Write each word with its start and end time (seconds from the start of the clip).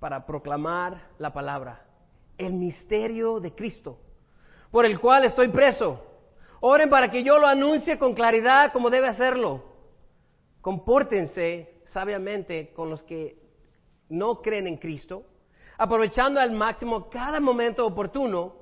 para 0.00 0.26
proclamar 0.26 1.10
la 1.18 1.32
palabra, 1.32 1.86
el 2.38 2.54
misterio 2.54 3.38
de 3.38 3.54
Cristo, 3.54 3.98
por 4.70 4.86
el 4.86 4.98
cual 4.98 5.26
estoy 5.26 5.48
preso. 5.48 6.02
Oren 6.60 6.90
para 6.90 7.10
que 7.10 7.22
yo 7.22 7.38
lo 7.38 7.46
anuncie 7.46 7.98
con 7.98 8.14
claridad 8.14 8.72
como 8.72 8.90
debe 8.90 9.08
hacerlo. 9.08 9.62
Compórtense 10.60 11.82
sabiamente 11.92 12.72
con 12.72 12.90
los 12.90 13.02
que 13.02 13.38
no 14.08 14.40
creen 14.42 14.66
en 14.66 14.78
Cristo, 14.78 15.24
aprovechando 15.78 16.40
al 16.40 16.50
máximo 16.50 17.08
cada 17.08 17.38
momento 17.38 17.86
oportuno, 17.86 18.54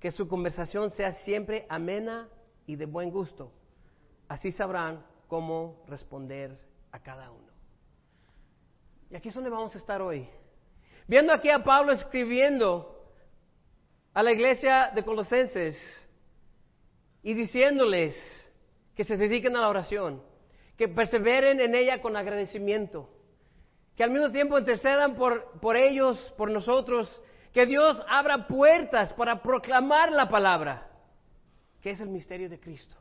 que 0.00 0.10
su 0.10 0.28
conversación 0.28 0.90
sea 0.90 1.12
siempre 1.12 1.66
amena 1.68 2.28
y 2.66 2.76
de 2.76 2.86
buen 2.86 3.10
gusto. 3.10 3.52
Así 4.28 4.52
sabrán 4.52 5.04
cómo 5.26 5.82
responder 5.88 6.58
a 6.92 7.00
cada 7.00 7.30
uno. 7.30 7.48
Y 9.10 9.16
aquí 9.16 9.28
es 9.28 9.34
donde 9.34 9.50
vamos 9.50 9.74
a 9.74 9.78
estar 9.78 10.00
hoy. 10.00 10.28
Viendo 11.08 11.32
aquí 11.32 11.48
a 11.48 11.64
Pablo 11.64 11.92
escribiendo 11.92 13.02
a 14.12 14.22
la 14.22 14.30
iglesia 14.30 14.90
de 14.94 15.02
Colosenses 15.02 15.76
y 17.22 17.32
diciéndoles 17.32 18.14
que 18.94 19.04
se 19.04 19.16
dediquen 19.16 19.56
a 19.56 19.62
la 19.62 19.70
oración, 19.70 20.22
que 20.76 20.86
perseveren 20.86 21.60
en 21.60 21.74
ella 21.74 22.02
con 22.02 22.14
agradecimiento, 22.14 23.08
que 23.96 24.04
al 24.04 24.10
mismo 24.10 24.30
tiempo 24.30 24.58
intercedan 24.58 25.16
por, 25.16 25.58
por 25.60 25.76
ellos, 25.76 26.18
por 26.36 26.50
nosotros, 26.50 27.08
que 27.54 27.64
Dios 27.64 27.98
abra 28.06 28.46
puertas 28.46 29.12
para 29.14 29.42
proclamar 29.42 30.12
la 30.12 30.28
palabra, 30.28 30.90
que 31.80 31.90
es 31.90 32.00
el 32.00 32.10
misterio 32.10 32.50
de 32.50 32.60
Cristo, 32.60 32.96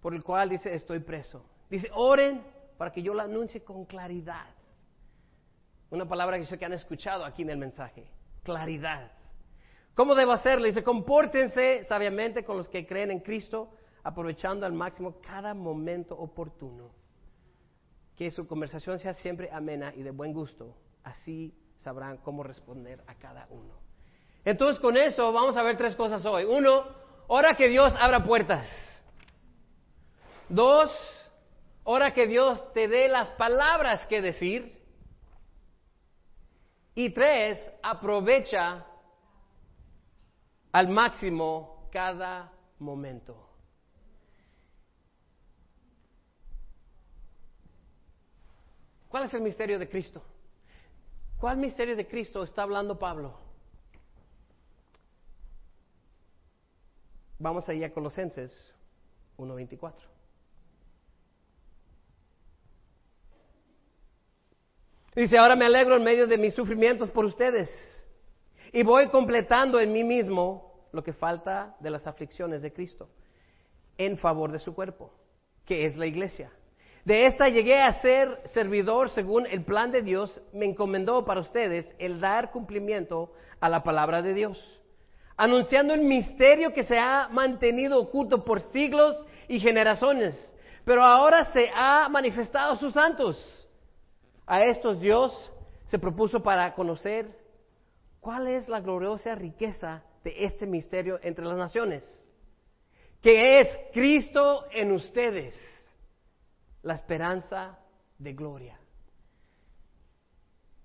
por 0.00 0.12
el 0.12 0.24
cual 0.24 0.48
dice, 0.48 0.74
estoy 0.74 0.98
preso. 0.98 1.44
Dice, 1.70 1.88
oren 1.94 2.42
para 2.76 2.90
que 2.90 3.00
yo 3.00 3.14
la 3.14 3.22
anuncie 3.22 3.62
con 3.62 3.84
claridad. 3.84 4.48
Una 5.90 6.06
palabra 6.06 6.38
que 6.38 6.46
sé 6.46 6.58
que 6.58 6.64
han 6.64 6.72
escuchado 6.72 7.24
aquí 7.24 7.42
en 7.42 7.50
el 7.50 7.58
mensaje, 7.58 8.06
claridad. 8.44 9.10
¿Cómo 9.94 10.14
debo 10.14 10.32
hacerlo? 10.32 10.66
Dice, 10.66 10.84
compórtense 10.84 11.84
sabiamente 11.84 12.44
con 12.44 12.56
los 12.56 12.68
que 12.68 12.86
creen 12.86 13.10
en 13.10 13.20
Cristo, 13.20 13.70
aprovechando 14.02 14.64
al 14.64 14.72
máximo 14.72 15.20
cada 15.20 15.52
momento 15.52 16.16
oportuno. 16.16 16.90
Que 18.16 18.30
su 18.30 18.46
conversación 18.46 18.98
sea 18.98 19.14
siempre 19.14 19.50
amena 19.50 19.92
y 19.94 20.02
de 20.02 20.10
buen 20.12 20.32
gusto. 20.32 20.76
Así 21.02 21.54
sabrán 21.78 22.18
cómo 22.18 22.42
responder 22.42 23.02
a 23.06 23.14
cada 23.16 23.46
uno. 23.50 23.74
Entonces 24.44 24.80
con 24.80 24.96
eso 24.96 25.32
vamos 25.32 25.56
a 25.56 25.62
ver 25.62 25.76
tres 25.76 25.96
cosas 25.96 26.24
hoy. 26.24 26.44
Uno, 26.44 26.84
ora 27.26 27.56
que 27.56 27.68
Dios 27.68 27.94
abra 27.98 28.24
puertas. 28.24 28.66
Dos, 30.48 30.90
ora 31.84 32.12
que 32.12 32.26
Dios 32.26 32.72
te 32.72 32.88
dé 32.88 33.08
las 33.08 33.28
palabras 33.32 34.06
que 34.06 34.22
decir. 34.22 34.79
Y 36.94 37.10
tres, 37.10 37.58
aprovecha 37.82 38.86
al 40.72 40.88
máximo 40.88 41.88
cada 41.92 42.52
momento. 42.78 43.48
¿Cuál 49.08 49.24
es 49.24 49.34
el 49.34 49.42
misterio 49.42 49.78
de 49.78 49.88
Cristo? 49.88 50.22
¿Cuál 51.38 51.56
misterio 51.56 51.96
de 51.96 52.06
Cristo 52.06 52.42
está 52.42 52.62
hablando 52.62 52.98
Pablo? 52.98 53.34
Vamos 57.38 57.68
allá 57.68 57.86
a 57.86 57.90
Colosenses 57.90 58.52
1.24. 59.38 60.09
Dice, 65.14 65.38
ahora 65.38 65.56
me 65.56 65.64
alegro 65.64 65.96
en 65.96 66.04
medio 66.04 66.26
de 66.26 66.38
mis 66.38 66.54
sufrimientos 66.54 67.10
por 67.10 67.24
ustedes 67.24 67.68
y 68.72 68.84
voy 68.84 69.08
completando 69.08 69.80
en 69.80 69.92
mí 69.92 70.04
mismo 70.04 70.88
lo 70.92 71.02
que 71.02 71.12
falta 71.12 71.74
de 71.80 71.90
las 71.90 72.06
aflicciones 72.06 72.62
de 72.62 72.72
Cristo 72.72 73.08
en 73.98 74.16
favor 74.18 74.52
de 74.52 74.60
su 74.60 74.72
cuerpo, 74.72 75.12
que 75.66 75.84
es 75.84 75.96
la 75.96 76.06
iglesia. 76.06 76.50
De 77.04 77.26
esta 77.26 77.48
llegué 77.48 77.80
a 77.80 78.00
ser 78.00 78.40
servidor 78.52 79.10
según 79.10 79.46
el 79.46 79.64
plan 79.64 79.90
de 79.90 80.02
Dios, 80.02 80.40
me 80.52 80.66
encomendó 80.66 81.24
para 81.24 81.40
ustedes 81.40 81.92
el 81.98 82.20
dar 82.20 82.52
cumplimiento 82.52 83.32
a 83.58 83.68
la 83.68 83.82
palabra 83.82 84.22
de 84.22 84.32
Dios, 84.32 84.80
anunciando 85.36 85.92
el 85.92 86.02
misterio 86.02 86.72
que 86.72 86.84
se 86.84 86.98
ha 86.98 87.28
mantenido 87.32 87.98
oculto 87.98 88.44
por 88.44 88.60
siglos 88.72 89.16
y 89.48 89.58
generaciones, 89.58 90.38
pero 90.84 91.02
ahora 91.02 91.46
se 91.52 91.68
ha 91.74 92.08
manifestado 92.08 92.74
a 92.74 92.76
sus 92.76 92.92
santos. 92.92 93.59
A 94.46 94.64
estos 94.64 95.00
Dios 95.00 95.52
se 95.86 95.98
propuso 95.98 96.42
para 96.42 96.74
conocer 96.74 97.36
cuál 98.20 98.46
es 98.48 98.68
la 98.68 98.80
gloriosa 98.80 99.34
riqueza 99.34 100.02
de 100.22 100.44
este 100.44 100.66
misterio 100.66 101.18
entre 101.22 101.44
las 101.44 101.56
naciones, 101.56 102.04
que 103.22 103.60
es 103.60 103.68
Cristo 103.92 104.66
en 104.70 104.92
ustedes 104.92 105.54
la 106.82 106.94
esperanza 106.94 107.78
de 108.18 108.32
gloria. 108.32 108.78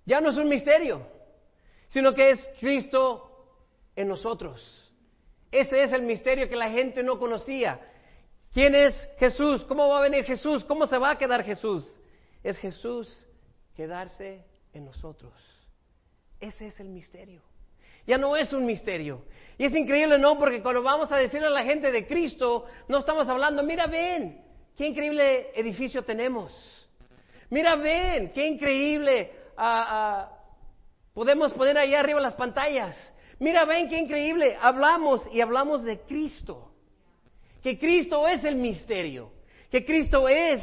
Ya 0.06 0.22
no 0.22 0.30
es 0.30 0.38
un 0.38 0.50
misterio, 0.50 1.06
sino 1.88 2.14
que 2.14 2.32
es 2.32 2.50
Cristo 2.60 3.58
en 3.96 4.08
nosotros. 4.08 4.94
Ese 5.52 5.84
es 5.84 5.94
el 5.94 6.04
misterio 6.04 6.50
que 6.50 6.56
la 6.56 6.70
gente 6.70 7.02
no 7.02 7.18
conocía. 7.18 7.80
¿Quién 8.54 8.76
es 8.76 8.94
Jesús? 9.18 9.64
¿Cómo 9.66 9.88
va 9.88 10.00
a 10.00 10.10
venir 10.10 10.24
Jesús? 10.26 10.64
¿Cómo 10.66 10.88
se 10.88 10.98
va 10.98 11.12
a 11.12 11.18
quedar 11.18 11.44
Jesús? 11.44 11.90
Es 12.44 12.58
Jesús 12.58 13.25
quedarse 13.76 14.44
en 14.74 14.86
nosotros. 14.86 15.34
Ese 16.40 16.68
es 16.68 16.80
el 16.80 16.90
misterio. 16.90 17.42
Ya 18.08 18.18
no 18.18 18.36
es 18.36 18.54
un 18.54 18.66
misterio. 18.66 19.24
Y 19.58 19.66
es 19.66 19.74
increíble, 19.74 20.18
¿no? 20.18 20.38
Porque 20.38 20.62
cuando 20.62 20.84
vamos 20.84 21.12
a 21.12 21.18
decirle 21.18 21.48
a 21.48 21.52
la 21.52 21.64
gente 21.64 21.92
de 21.92 22.06
Cristo, 22.06 22.66
no 22.88 23.00
estamos 23.00 23.28
hablando, 23.28 23.64
mira, 23.64 23.88
ven, 23.88 24.42
qué 24.78 24.88
increíble 24.88 25.52
edificio 25.56 26.04
tenemos. 26.04 26.52
Mira, 27.50 27.76
ven, 27.76 28.32
qué 28.32 28.48
increíble. 28.48 29.32
Ah, 29.58 29.88
ah, 29.90 30.32
podemos 31.14 31.52
poner 31.54 31.78
ahí 31.78 31.96
arriba 31.96 32.20
las 32.20 32.36
pantallas. 32.36 33.14
Mira, 33.40 33.66
ven, 33.66 33.90
qué 33.90 33.98
increíble. 33.98 34.58
Hablamos 34.62 35.22
y 35.32 35.42
hablamos 35.42 35.84
de 35.84 36.02
Cristo. 36.02 36.72
Que 37.64 37.80
Cristo 37.80 38.28
es 38.28 38.44
el 38.44 38.56
misterio. 38.56 39.32
Que 39.72 39.86
Cristo 39.86 40.28
es 40.30 40.62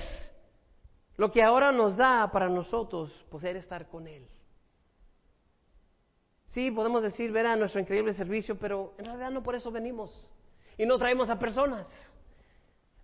lo 1.22 1.30
que 1.30 1.40
ahora 1.40 1.70
nos 1.70 1.96
da 1.96 2.28
para 2.32 2.48
nosotros 2.48 3.12
poder 3.30 3.54
estar 3.54 3.86
con 3.86 4.08
Él. 4.08 4.26
Sí, 6.46 6.72
podemos 6.72 7.00
decir, 7.00 7.30
ver 7.30 7.46
a 7.46 7.54
nuestro 7.54 7.80
increíble 7.80 8.12
servicio, 8.12 8.58
pero 8.58 8.94
en 8.98 9.04
realidad 9.04 9.30
no 9.30 9.40
por 9.40 9.54
eso 9.54 9.70
venimos. 9.70 10.10
Y 10.76 10.84
no 10.84 10.98
traemos 10.98 11.30
a 11.30 11.38
personas. 11.38 11.86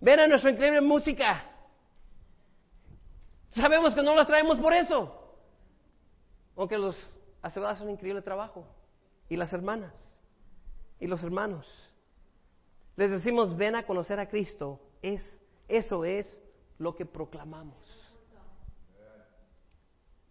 Ven 0.01 0.19
a 0.19 0.27
nuestra 0.27 0.51
increíble 0.51 0.81
música. 0.81 1.45
Sabemos 3.53 3.95
que 3.95 4.03
no 4.03 4.17
las 4.17 4.27
traemos 4.27 4.59
por 4.59 4.73
eso. 4.73 5.39
Aunque 6.57 6.77
los 6.77 6.97
asegurados 7.41 7.77
hacen 7.77 7.87
un 7.87 7.95
increíble 7.95 8.23
trabajo. 8.23 8.67
Y 9.29 9.37
las 9.37 9.53
hermanas. 9.53 9.95
Y 10.99 11.07
los 11.07 11.23
hermanos. 11.23 11.65
Les 12.97 13.13
decimos, 13.13 13.57
ven 13.57 13.77
a 13.77 13.87
conocer 13.87 14.19
a 14.19 14.29
Cristo. 14.29 14.81
Es, 15.03 15.23
eso 15.69 16.05
es 16.05 16.27
lo 16.79 16.97
que 16.97 17.07
proclamamos. 17.07 17.98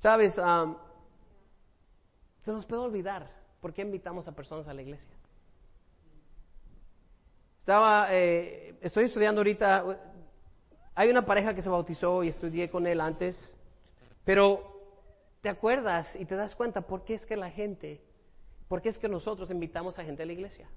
Sabes, 0.07 0.35
se 0.35 0.41
nos 2.53 2.65
puede 2.65 2.81
olvidar 2.81 3.29
por 3.59 3.73
qué 3.73 3.81
invitamos 3.81 4.25
a 4.25 4.31
personas 4.31 4.65
a 4.69 4.73
la 4.73 4.81
iglesia. 4.81 5.11
Estaba, 7.59 8.07
eh, 8.11 8.77
estoy 8.79 9.03
estudiando 9.03 9.41
ahorita, 9.41 9.83
hay 10.95 11.09
una 11.09 11.25
pareja 11.25 11.53
que 11.53 11.61
se 11.61 11.67
bautizó 11.67 12.23
y 12.23 12.29
estudié 12.29 12.69
con 12.69 12.87
él 12.87 13.01
antes, 13.01 13.35
pero 14.23 14.79
te 15.41 15.49
acuerdas 15.49 16.07
y 16.15 16.23
te 16.23 16.37
das 16.37 16.55
cuenta 16.55 16.79
por 16.79 17.03
qué 17.03 17.15
es 17.15 17.25
que 17.25 17.35
la 17.35 17.51
gente, 17.51 18.01
por 18.69 18.81
qué 18.81 18.87
es 18.87 18.99
que 18.99 19.09
nosotros 19.09 19.51
invitamos 19.51 19.99
a 19.99 20.05
gente 20.05 20.23
a 20.23 20.25
la 20.25 20.31
iglesia. 20.31 20.69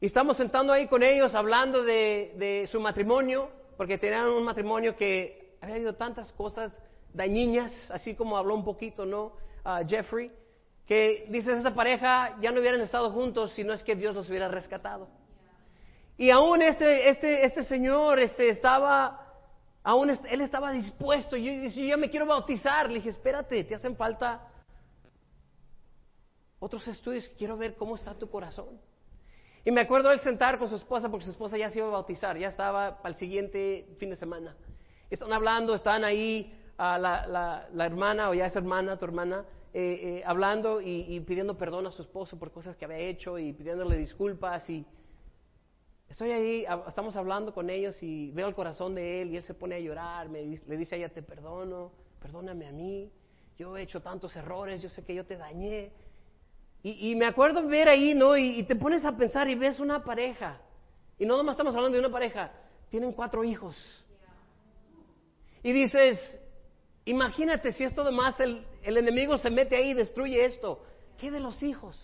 Y 0.00 0.06
estamos 0.06 0.36
sentando 0.36 0.72
ahí 0.72 0.86
con 0.86 1.02
ellos 1.02 1.34
hablando 1.34 1.82
de, 1.82 2.68
su 2.70 2.78
matrimonio, 2.78 3.50
porque 3.76 3.98
tenían 3.98 4.28
un 4.28 4.44
matrimonio 4.44 4.94
que 4.94 5.58
había 5.60 5.74
habido 5.74 5.96
tantas 5.96 6.32
cosas 6.34 6.72
dañinas, 7.12 7.72
así 7.90 8.14
como 8.14 8.36
habló 8.36 8.54
un 8.54 8.64
poquito, 8.64 9.04
¿no? 9.04 9.32
Uh, 9.64 9.86
Jeffrey 9.86 10.30
que 10.88 11.26
dices, 11.28 11.58
esa 11.58 11.74
pareja 11.74 12.38
ya 12.40 12.50
no 12.50 12.60
hubieran 12.60 12.80
estado 12.80 13.10
juntos 13.10 13.52
si 13.52 13.62
no 13.62 13.74
es 13.74 13.82
que 13.84 13.94
Dios 13.94 14.14
los 14.14 14.28
hubiera 14.30 14.48
rescatado. 14.48 15.06
Y 16.16 16.30
aún 16.30 16.62
este, 16.62 17.10
este, 17.10 17.44
este 17.44 17.64
señor 17.64 18.18
este, 18.18 18.48
estaba, 18.48 19.34
aún 19.84 20.08
él 20.08 20.40
estaba 20.40 20.72
dispuesto. 20.72 21.36
Yo 21.36 21.52
yo 21.52 21.84
ya 21.84 21.98
me 21.98 22.08
quiero 22.08 22.24
bautizar. 22.24 22.88
Le 22.88 22.96
dije, 22.96 23.10
espérate, 23.10 23.62
te 23.64 23.74
hacen 23.74 23.96
falta 23.96 24.48
otros 26.58 26.88
estudios. 26.88 27.28
Quiero 27.36 27.58
ver 27.58 27.76
cómo 27.76 27.94
está 27.94 28.14
tu 28.14 28.30
corazón. 28.30 28.80
Y 29.66 29.70
me 29.70 29.82
acuerdo 29.82 30.10
él 30.10 30.20
sentar 30.20 30.58
con 30.58 30.70
su 30.70 30.76
esposa, 30.76 31.10
porque 31.10 31.26
su 31.26 31.32
esposa 31.32 31.58
ya 31.58 31.70
se 31.70 31.80
iba 31.80 31.88
a 31.88 31.90
bautizar, 31.90 32.38
ya 32.38 32.48
estaba 32.48 33.02
para 33.02 33.12
el 33.12 33.18
siguiente 33.18 33.86
fin 33.98 34.08
de 34.08 34.16
semana. 34.16 34.56
Están 35.10 35.34
hablando, 35.34 35.74
están 35.74 36.02
ahí 36.02 36.57
a 36.78 36.96
la, 36.98 37.26
la, 37.26 37.68
la 37.74 37.86
hermana, 37.86 38.30
o 38.30 38.34
ya 38.34 38.46
es 38.46 38.56
hermana, 38.56 38.96
tu 38.96 39.04
hermana, 39.04 39.44
eh, 39.74 40.00
eh, 40.20 40.22
hablando 40.24 40.80
y, 40.80 41.04
y 41.08 41.20
pidiendo 41.20 41.58
perdón 41.58 41.86
a 41.86 41.92
su 41.92 42.02
esposo 42.02 42.38
por 42.38 42.50
cosas 42.52 42.76
que 42.76 42.84
había 42.84 42.98
hecho 42.98 43.38
y 43.38 43.52
pidiéndole 43.52 43.96
disculpas 43.96 44.68
y 44.70 44.86
estoy 46.08 46.30
ahí, 46.30 46.64
a- 46.66 46.84
estamos 46.88 47.14
hablando 47.16 47.52
con 47.52 47.68
ellos 47.68 48.00
y 48.02 48.30
veo 48.30 48.48
el 48.48 48.54
corazón 48.54 48.94
de 48.94 49.22
él 49.22 49.30
y 49.32 49.36
él 49.36 49.42
se 49.42 49.54
pone 49.54 49.74
a 49.74 49.80
llorar, 49.80 50.28
me, 50.28 50.42
le 50.44 50.76
dice 50.76 50.94
a 50.94 50.98
ella, 50.98 51.08
te 51.10 51.22
perdono, 51.22 51.90
perdóname 52.20 52.66
a 52.66 52.72
mí, 52.72 53.10
yo 53.58 53.76
he 53.76 53.82
hecho 53.82 54.00
tantos 54.00 54.34
errores, 54.36 54.80
yo 54.80 54.88
sé 54.88 55.04
que 55.04 55.14
yo 55.14 55.26
te 55.26 55.36
dañé. 55.36 55.90
Y, 56.82 57.10
y 57.10 57.16
me 57.16 57.26
acuerdo 57.26 57.66
ver 57.66 57.88
ahí, 57.88 58.14
¿no? 58.14 58.36
Y, 58.36 58.60
y 58.60 58.62
te 58.62 58.76
pones 58.76 59.04
a 59.04 59.16
pensar 59.16 59.48
y 59.50 59.56
ves 59.56 59.80
una 59.80 60.04
pareja, 60.04 60.60
y 61.18 61.26
no 61.26 61.36
nomás 61.36 61.54
estamos 61.54 61.74
hablando 61.74 61.96
de 61.98 62.04
una 62.04 62.12
pareja, 62.12 62.52
tienen 62.88 63.12
cuatro 63.12 63.42
hijos. 63.42 63.76
Y 65.62 65.72
dices, 65.72 66.18
imagínate 67.10 67.72
si 67.72 67.84
esto 67.84 68.04
demás 68.04 68.38
el, 68.40 68.64
el 68.82 68.96
enemigo 68.96 69.38
se 69.38 69.50
mete 69.50 69.76
ahí 69.76 69.90
y 69.90 69.94
destruye 69.94 70.44
esto. 70.44 70.82
¿Qué 71.18 71.30
de 71.30 71.40
los 71.40 71.62
hijos? 71.62 71.96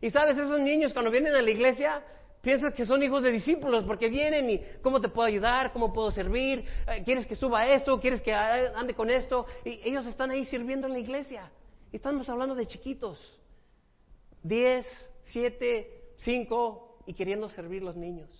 Y 0.00 0.10
sabes, 0.10 0.36
esos 0.36 0.60
niños 0.60 0.92
cuando 0.92 1.10
vienen 1.10 1.34
a 1.34 1.42
la 1.42 1.50
iglesia 1.50 2.02
piensan 2.42 2.72
que 2.74 2.84
son 2.84 3.02
hijos 3.02 3.22
de 3.22 3.30
discípulos 3.32 3.84
porque 3.84 4.08
vienen 4.08 4.50
y 4.50 4.60
cómo 4.82 5.00
te 5.00 5.08
puedo 5.08 5.26
ayudar, 5.26 5.72
cómo 5.72 5.92
puedo 5.92 6.10
servir, 6.10 6.64
Eh, 6.88 7.02
quieres 7.04 7.26
que 7.26 7.36
suba 7.36 7.66
esto, 7.68 7.98
quieres 8.00 8.20
que 8.20 8.32
a- 8.34 8.78
ande 8.78 8.94
con 8.94 9.10
esto. 9.10 9.46
Y 9.64 9.80
ellos 9.88 10.04
están 10.06 10.30
ahí 10.30 10.44
sirviendo 10.44 10.86
en 10.86 10.92
la 10.92 10.98
iglesia. 10.98 11.50
Estamos 11.92 12.28
hablando 12.28 12.54
de 12.54 12.66
chiquitos, 12.66 13.18
10, 14.42 14.84
7, 15.26 15.88
5 16.18 16.98
y 17.06 17.14
queriendo 17.14 17.48
servir 17.48 17.82
los 17.82 17.96
niños. 17.96 18.30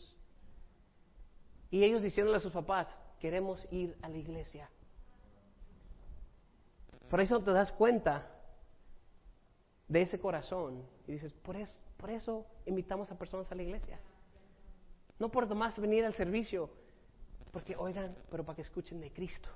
Y 1.70 1.82
ellos 1.82 2.02
diciéndole 2.02 2.38
a 2.38 2.40
sus 2.40 2.52
papás, 2.52 2.86
queremos 3.20 3.66
ir 3.70 3.96
a 4.02 4.08
la 4.08 4.16
iglesia. 4.18 4.68
Por 7.10 7.20
eso 7.20 7.40
te 7.40 7.52
das 7.52 7.72
cuenta 7.72 8.26
de 9.88 10.02
ese 10.02 10.18
corazón 10.18 10.82
y 11.06 11.12
dices, 11.12 11.32
por 11.32 11.56
eso, 11.56 11.76
por 11.96 12.10
eso 12.10 12.46
invitamos 12.66 13.10
a 13.10 13.18
personas 13.18 13.50
a 13.52 13.54
la 13.54 13.62
iglesia. 13.62 13.98
No 15.18 15.28
por 15.30 15.46
nomás 15.46 15.78
venir 15.78 16.04
al 16.04 16.14
servicio, 16.14 16.70
porque 17.52 17.76
oigan, 17.76 18.14
pero 18.30 18.44
para 18.44 18.56
que 18.56 18.62
escuchen 18.62 19.00
de 19.00 19.12
Cristo. 19.12 19.48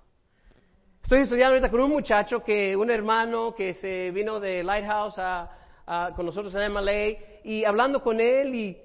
Estoy 1.02 1.20
estudiando 1.22 1.54
ahorita 1.54 1.70
con 1.70 1.80
un 1.80 1.90
muchacho 1.90 2.44
que, 2.44 2.76
un 2.76 2.90
hermano 2.90 3.54
que 3.54 3.74
se 3.74 4.10
vino 4.10 4.38
de 4.38 4.62
Lighthouse 4.62 5.18
a, 5.18 5.50
a- 5.86 6.12
con 6.14 6.26
nosotros 6.26 6.54
en 6.54 6.70
MLA 6.72 7.40
y 7.44 7.64
hablando 7.64 8.02
con 8.02 8.20
él 8.20 8.54
y 8.54 8.78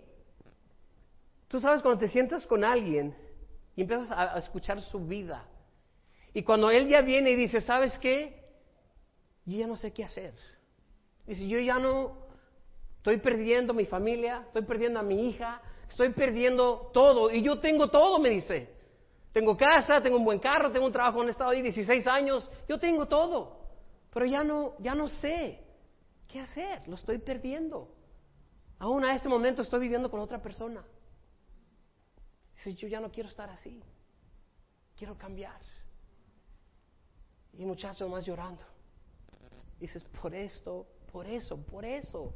tú 1.47 1.59
sabes 1.59 1.81
cuando 1.81 1.99
te 1.99 2.07
sientas 2.07 2.45
con 2.47 2.63
alguien 2.63 3.15
y 3.75 3.81
empiezas 3.81 4.09
a, 4.11 4.35
a 4.35 4.39
escuchar 4.39 4.81
su 4.81 4.99
vida 5.05 5.43
y 6.33 6.43
cuando 6.43 6.71
él 6.71 6.87
ya 6.87 7.01
viene 7.01 7.31
y 7.31 7.35
dice, 7.35 7.61
¿sabes 7.61 7.97
qué? 7.99 8.41
Yo 9.45 9.57
ya 9.57 9.67
no 9.67 9.77
sé 9.77 9.91
qué 9.91 10.03
hacer. 10.03 10.33
Dice, 11.25 11.47
yo 11.47 11.59
ya 11.59 11.79
no 11.79 12.17
estoy 12.97 13.17
perdiendo 13.17 13.73
mi 13.73 13.85
familia, 13.85 14.43
estoy 14.47 14.63
perdiendo 14.63 14.99
a 14.99 15.03
mi 15.03 15.29
hija, 15.29 15.61
estoy 15.89 16.09
perdiendo 16.09 16.89
todo 16.93 17.29
y 17.31 17.41
yo 17.41 17.59
tengo 17.59 17.89
todo, 17.89 18.19
me 18.19 18.29
dice. 18.29 18.73
Tengo 19.31 19.57
casa, 19.57 20.01
tengo 20.01 20.17
un 20.17 20.25
buen 20.25 20.39
carro, 20.39 20.71
tengo 20.71 20.85
un 20.85 20.91
trabajo 20.91 21.23
en 21.23 21.29
estado 21.29 21.49
ahí 21.49 21.61
16 21.61 22.05
años, 22.07 22.49
yo 22.69 22.79
tengo 22.79 23.07
todo, 23.07 23.67
pero 24.13 24.25
ya 24.25 24.43
no, 24.43 24.75
ya 24.79 24.93
no 24.93 25.07
sé 25.07 25.59
qué 26.27 26.39
hacer, 26.39 26.87
lo 26.87 26.95
estoy 26.95 27.17
perdiendo. 27.17 27.89
Aún 28.79 29.03
a 29.03 29.15
este 29.15 29.29
momento 29.29 29.61
estoy 29.61 29.79
viviendo 29.79 30.11
con 30.11 30.19
otra 30.19 30.41
persona. 30.41 30.83
Dice, 32.55 32.75
yo 32.75 32.87
ya 32.87 32.99
no 32.99 33.11
quiero 33.11 33.29
estar 33.29 33.49
así, 33.49 33.81
quiero 34.95 35.17
cambiar. 35.17 35.59
Y 37.53 37.65
muchacho 37.65 38.07
más 38.07 38.25
llorando. 38.25 38.72
Dices, 39.83 40.01
por 40.21 40.33
esto, 40.33 40.87
por 41.11 41.27
eso, 41.27 41.57
por 41.57 41.83
eso 41.83 42.33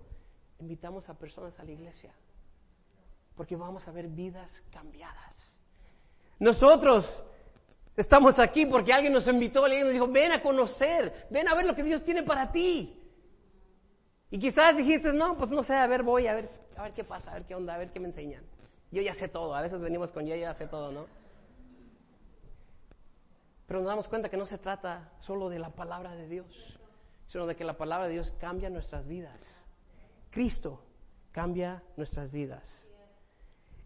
invitamos 0.59 1.07
a 1.07 1.13
personas 1.13 1.57
a 1.57 1.63
la 1.63 1.71
iglesia. 1.71 2.11
Porque 3.37 3.55
vamos 3.55 3.87
a 3.87 3.91
ver 3.93 4.09
vidas 4.09 4.51
cambiadas. 4.69 5.57
Nosotros 6.39 7.07
estamos 7.95 8.37
aquí 8.37 8.65
porque 8.65 8.91
alguien 8.91 9.13
nos 9.13 9.25
invitó, 9.29 9.63
alguien 9.63 9.83
nos 9.83 9.93
dijo, 9.93 10.09
ven 10.09 10.33
a 10.33 10.41
conocer, 10.41 11.25
ven 11.29 11.47
a 11.47 11.55
ver 11.55 11.65
lo 11.65 11.73
que 11.73 11.83
Dios 11.83 12.03
tiene 12.03 12.21
para 12.23 12.51
ti. 12.51 13.01
Y 14.29 14.39
quizás 14.39 14.75
dijiste, 14.75 15.13
no, 15.13 15.37
pues 15.37 15.49
no 15.49 15.63
sé, 15.63 15.73
a 15.73 15.87
ver, 15.87 16.03
voy, 16.03 16.27
a 16.27 16.33
ver, 16.33 16.49
a 16.75 16.83
ver 16.83 16.91
qué 16.91 17.05
pasa, 17.05 17.31
a 17.31 17.35
ver 17.35 17.45
qué 17.45 17.55
onda, 17.55 17.75
a 17.75 17.77
ver 17.77 17.93
qué 17.93 18.01
me 18.01 18.09
enseñan. 18.09 18.43
Yo 18.91 19.01
ya 19.01 19.13
sé 19.13 19.29
todo, 19.29 19.55
a 19.55 19.61
veces 19.61 19.79
venimos 19.79 20.11
con 20.11 20.25
yo 20.27 20.35
ya 20.35 20.53
sé 20.55 20.67
todo, 20.67 20.91
¿no? 20.91 21.05
Pero 23.67 23.79
nos 23.79 23.87
damos 23.87 24.09
cuenta 24.09 24.27
que 24.27 24.35
no 24.35 24.47
se 24.47 24.57
trata 24.57 25.13
solo 25.21 25.47
de 25.47 25.59
la 25.59 25.69
palabra 25.69 26.13
de 26.13 26.27
Dios, 26.27 26.76
sino 27.27 27.45
de 27.45 27.55
que 27.55 27.63
la 27.63 27.77
palabra 27.77 28.07
de 28.07 28.13
Dios 28.13 28.33
cambia 28.39 28.69
nuestras 28.69 29.07
vidas. 29.07 29.39
Cristo 30.31 30.81
cambia 31.31 31.83
nuestras 31.95 32.31
vidas. 32.31 32.87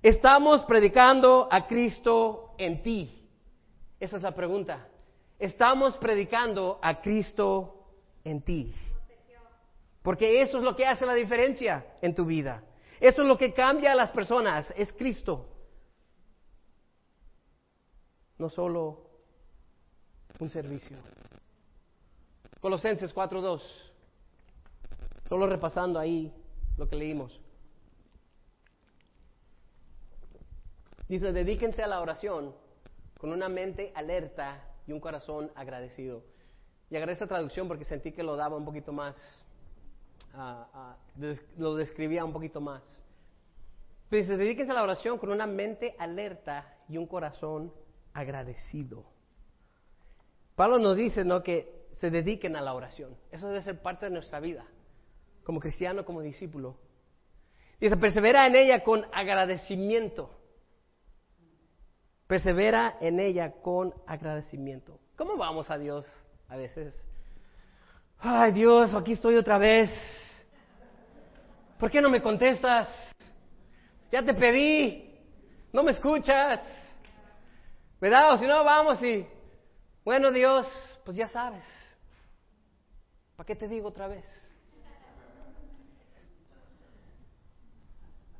Estamos 0.01 0.63
predicando 0.65 1.47
a 1.51 1.67
Cristo 1.67 2.55
en 2.57 2.81
ti. 2.81 3.29
Esa 3.99 4.17
es 4.17 4.23
la 4.23 4.33
pregunta. 4.33 4.87
Estamos 5.37 5.97
predicando 5.97 6.79
a 6.81 7.01
Cristo 7.01 7.87
en 8.23 8.41
ti. 8.41 8.73
Porque 10.01 10.41
eso 10.41 10.57
es 10.57 10.63
lo 10.63 10.75
que 10.75 10.87
hace 10.87 11.05
la 11.05 11.13
diferencia 11.13 11.85
en 12.01 12.15
tu 12.15 12.25
vida. 12.25 12.63
Eso 12.99 13.21
es 13.21 13.27
lo 13.27 13.37
que 13.37 13.53
cambia 13.53 13.91
a 13.91 13.95
las 13.95 14.11
personas. 14.11 14.73
Es 14.75 14.91
Cristo. 14.93 15.47
No 18.37 18.49
solo 18.49 19.07
un 20.39 20.49
servicio. 20.49 20.97
Colosenses 22.61 23.13
4.2. 23.13 23.61
Solo 25.27 25.47
repasando 25.47 25.99
ahí 25.99 26.31
lo 26.77 26.87
que 26.87 26.95
leímos. 26.95 27.41
Dice, 31.07 31.33
dedíquense 31.33 31.81
a 31.81 31.87
la 31.87 31.99
oración 31.99 32.53
con 33.17 33.31
una 33.31 33.49
mente 33.49 33.91
alerta 33.95 34.63
y 34.85 34.93
un 34.93 34.99
corazón 34.99 35.51
agradecido. 35.55 36.23
Y 36.89 36.95
agarré 36.95 37.13
esta 37.13 37.27
traducción 37.27 37.67
porque 37.67 37.83
sentí 37.83 38.11
que 38.11 38.23
lo 38.23 38.35
daba 38.35 38.57
un 38.57 38.65
poquito 38.65 38.93
más, 38.93 39.17
ah, 40.35 40.67
ah, 40.73 40.95
lo 41.57 41.75
describía 41.75 42.23
un 42.23 42.33
poquito 42.33 42.61
más. 42.61 42.83
Dice, 44.11 44.37
dedíquense 44.37 44.71
a 44.71 44.75
la 44.75 44.83
oración 44.83 45.17
con 45.17 45.31
una 45.31 45.47
mente 45.47 45.95
alerta 45.97 46.77
y 46.87 46.97
un 46.97 47.07
corazón 47.07 47.73
agradecido. 48.13 49.05
Pablo 50.55 50.77
nos 50.79 50.97
dice, 50.97 51.23
¿no?, 51.23 51.41
que 51.41 51.80
se 52.01 52.09
dediquen 52.09 52.55
a 52.55 52.61
la 52.61 52.73
oración. 52.73 53.15
Eso 53.31 53.47
debe 53.47 53.61
ser 53.61 53.79
parte 53.79 54.07
de 54.07 54.11
nuestra 54.11 54.39
vida, 54.39 54.65
como 55.43 55.59
cristiano, 55.59 56.03
como 56.03 56.21
discípulo. 56.21 56.75
Dice, 57.79 57.95
persevera 57.95 58.47
en 58.47 58.55
ella 58.55 58.83
con 58.83 59.05
agradecimiento. 59.13 60.35
Persevera 62.25 62.97
en 63.01 63.19
ella 63.19 63.51
con 63.61 63.93
agradecimiento. 64.07 64.99
¿Cómo 65.15 65.37
vamos 65.37 65.69
a 65.69 65.77
Dios 65.77 66.07
a 66.49 66.57
veces? 66.57 66.99
Ay 68.17 68.51
Dios, 68.51 68.93
aquí 68.95 69.11
estoy 69.11 69.35
otra 69.35 69.59
vez. 69.59 69.91
¿Por 71.79 71.91
qué 71.91 72.01
no 72.01 72.09
me 72.09 72.21
contestas? 72.21 72.87
Ya 74.11 74.23
te 74.23 74.33
pedí, 74.33 75.19
no 75.71 75.83
me 75.83 75.91
escuchas. 75.91 76.61
¿Verdad? 77.99 78.33
O 78.33 78.37
si 78.39 78.47
no, 78.47 78.63
vamos 78.63 79.01
y, 79.03 79.27
bueno 80.03 80.31
Dios, 80.31 80.67
pues 81.03 81.15
ya 81.15 81.27
sabes. 81.27 81.63
¿Para 83.41 83.47
qué 83.47 83.55
te 83.55 83.67
digo 83.67 83.87
otra 83.87 84.07
vez? 84.07 84.23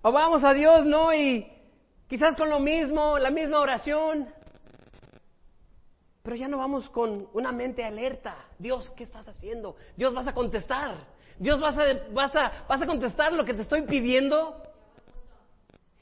O 0.03 0.11
vamos 0.11 0.43
a 0.43 0.53
Dios, 0.53 0.85
¿no? 0.85 1.11
Y 1.11 1.51
quizás 2.07 2.35
con 2.35 2.51
lo 2.51 2.59
mismo, 2.59 3.17
la 3.17 3.31
misma 3.31 3.61
oración. 3.61 4.31
Pero 6.21 6.35
ya 6.35 6.47
no 6.47 6.59
vamos 6.59 6.87
con 6.89 7.27
una 7.33 7.51
mente 7.51 7.83
alerta. 7.83 8.35
Dios, 8.59 8.91
¿qué 8.91 9.05
estás 9.05 9.27
haciendo? 9.27 9.75
Dios, 9.97 10.13
vas 10.13 10.27
a 10.27 10.35
contestar. 10.35 10.93
Dios, 11.39 11.59
vas 11.59 11.79
a, 11.79 11.85
vas 12.11 12.35
a, 12.35 12.51
vas 12.69 12.81
a 12.83 12.85
contestar 12.85 13.33
lo 13.33 13.43
que 13.43 13.55
te 13.55 13.63
estoy 13.63 13.81
pidiendo. 13.87 14.61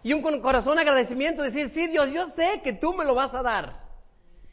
Y 0.03 0.12
un 0.12 0.41
corazón 0.41 0.75
de 0.75 0.82
agradecimiento, 0.82 1.41
decir, 1.41 1.70
sí, 1.70 1.88
Dios, 1.88 2.12
yo 2.12 2.32
sé 2.36 2.60
que 2.65 2.74
tú 2.74 2.94
me 2.94 3.06
lo 3.06 3.15
vas 3.15 3.34
a 3.34 3.44
dar. 3.44 3.88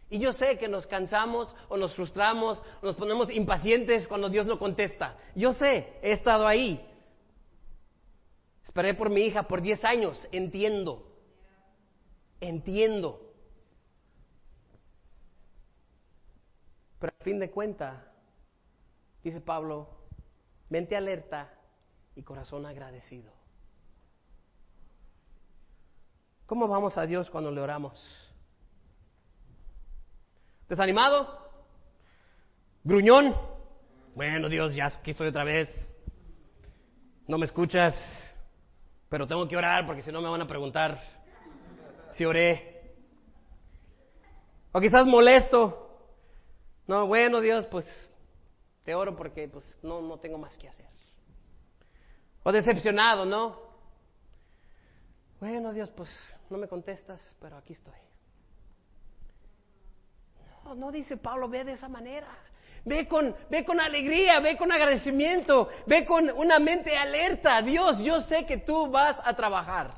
Y 0.08 0.18
yo 0.20 0.32
sé 0.32 0.56
que 0.58 0.68
nos 0.68 0.86
cansamos 0.86 1.54
o 1.68 1.76
nos 1.76 1.94
frustramos, 1.94 2.62
o 2.80 2.86
nos 2.86 2.96
ponemos 2.96 3.30
impacientes 3.30 4.06
cuando 4.06 4.28
Dios 4.28 4.46
no 4.46 4.58
contesta. 4.58 5.16
Yo 5.34 5.52
sé, 5.54 5.98
he 6.02 6.12
estado 6.12 6.46
ahí. 6.46 6.84
Esperé 8.64 8.94
por 8.94 9.10
mi 9.10 9.22
hija 9.22 9.44
por 9.44 9.62
10 9.62 9.84
años, 9.84 10.28
entiendo. 10.30 11.12
Entiendo. 12.40 13.32
Pero 17.00 17.12
a 17.18 17.24
fin 17.24 17.38
de 17.38 17.50
cuentas, 17.50 18.00
dice 19.24 19.40
Pablo, 19.40 19.88
mente 20.68 20.96
alerta 20.96 21.52
y 22.14 22.22
corazón 22.22 22.64
agradecido. 22.64 23.32
¿Cómo 26.46 26.68
vamos 26.68 26.96
a 26.96 27.06
Dios 27.06 27.28
cuando 27.28 27.50
le 27.50 27.60
oramos? 27.60 28.25
¿Desanimado? 30.68 31.46
Gruñón. 32.82 33.36
Bueno, 34.14 34.48
Dios, 34.48 34.74
ya 34.74 34.86
aquí 34.86 35.12
estoy 35.12 35.28
otra 35.28 35.44
vez. 35.44 35.68
No 37.28 37.38
me 37.38 37.46
escuchas, 37.46 37.94
pero 39.08 39.26
tengo 39.26 39.46
que 39.46 39.56
orar 39.56 39.86
porque 39.86 40.02
si 40.02 40.10
no 40.10 40.20
me 40.20 40.28
van 40.28 40.42
a 40.42 40.46
preguntar 40.46 41.00
si 42.14 42.24
oré. 42.24 42.94
O 44.72 44.80
quizás 44.80 45.06
molesto. 45.06 45.82
No, 46.86 47.06
bueno, 47.06 47.40
Dios, 47.40 47.66
pues 47.66 47.86
te 48.84 48.94
oro 48.94 49.16
porque 49.16 49.48
pues 49.48 49.64
no, 49.82 50.00
no 50.00 50.18
tengo 50.18 50.38
más 50.38 50.56
que 50.56 50.68
hacer. 50.68 50.86
O 52.42 52.52
decepcionado, 52.52 53.24
¿no? 53.24 53.60
Bueno, 55.40 55.72
Dios, 55.72 55.90
pues 55.90 56.08
no 56.48 56.58
me 56.58 56.68
contestas, 56.68 57.20
pero 57.40 57.56
aquí 57.56 57.72
estoy. 57.72 58.05
No, 60.74 60.90
dice 60.90 61.16
Pablo, 61.16 61.48
ve 61.48 61.64
de 61.64 61.72
esa 61.72 61.88
manera. 61.88 62.28
Ve 62.84 63.08
con, 63.08 63.34
ve 63.50 63.64
con 63.64 63.80
alegría, 63.80 64.38
ve 64.40 64.56
con 64.56 64.70
agradecimiento, 64.70 65.68
ve 65.86 66.04
con 66.04 66.30
una 66.30 66.58
mente 66.58 66.96
alerta. 66.96 67.60
Dios, 67.62 67.98
yo 67.98 68.20
sé 68.20 68.46
que 68.46 68.58
tú 68.58 68.90
vas 68.90 69.20
a 69.24 69.34
trabajar. 69.34 69.92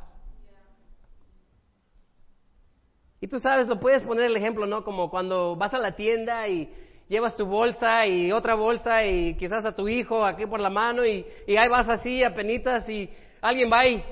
Y 3.21 3.27
tú 3.27 3.41
sabes, 3.41 3.67
lo 3.69 3.81
puedes 3.81 4.03
poner 4.05 4.27
el 4.27 4.37
ejemplo, 4.37 4.67
¿no? 4.67 4.85
Como 4.85 5.11
cuando 5.11 5.57
vas 5.57 5.75
a 5.75 5.79
la 5.79 5.93
tienda 5.93 6.49
y 6.49 6.73
llevas 7.09 7.37
tu 7.37 7.47
bolsa 7.47 8.07
y 8.07 8.33
otra 8.33 8.55
bolsa 8.55 9.05
y 9.05 9.35
quizás 9.35 9.65
a 9.65 9.75
tu 9.75 9.89
hijo 9.89 10.25
aquí 10.25 10.47
por 10.47 10.61
la 10.61 10.71
mano 10.71 11.05
y, 11.05 11.27
ahí 11.49 11.69
vas 11.69 11.89
así 11.89 12.23
a 12.23 12.35
penitas 12.35 12.89
y 12.89 13.11
alguien 13.41 13.71
va 13.71 13.87
y 13.87 14.03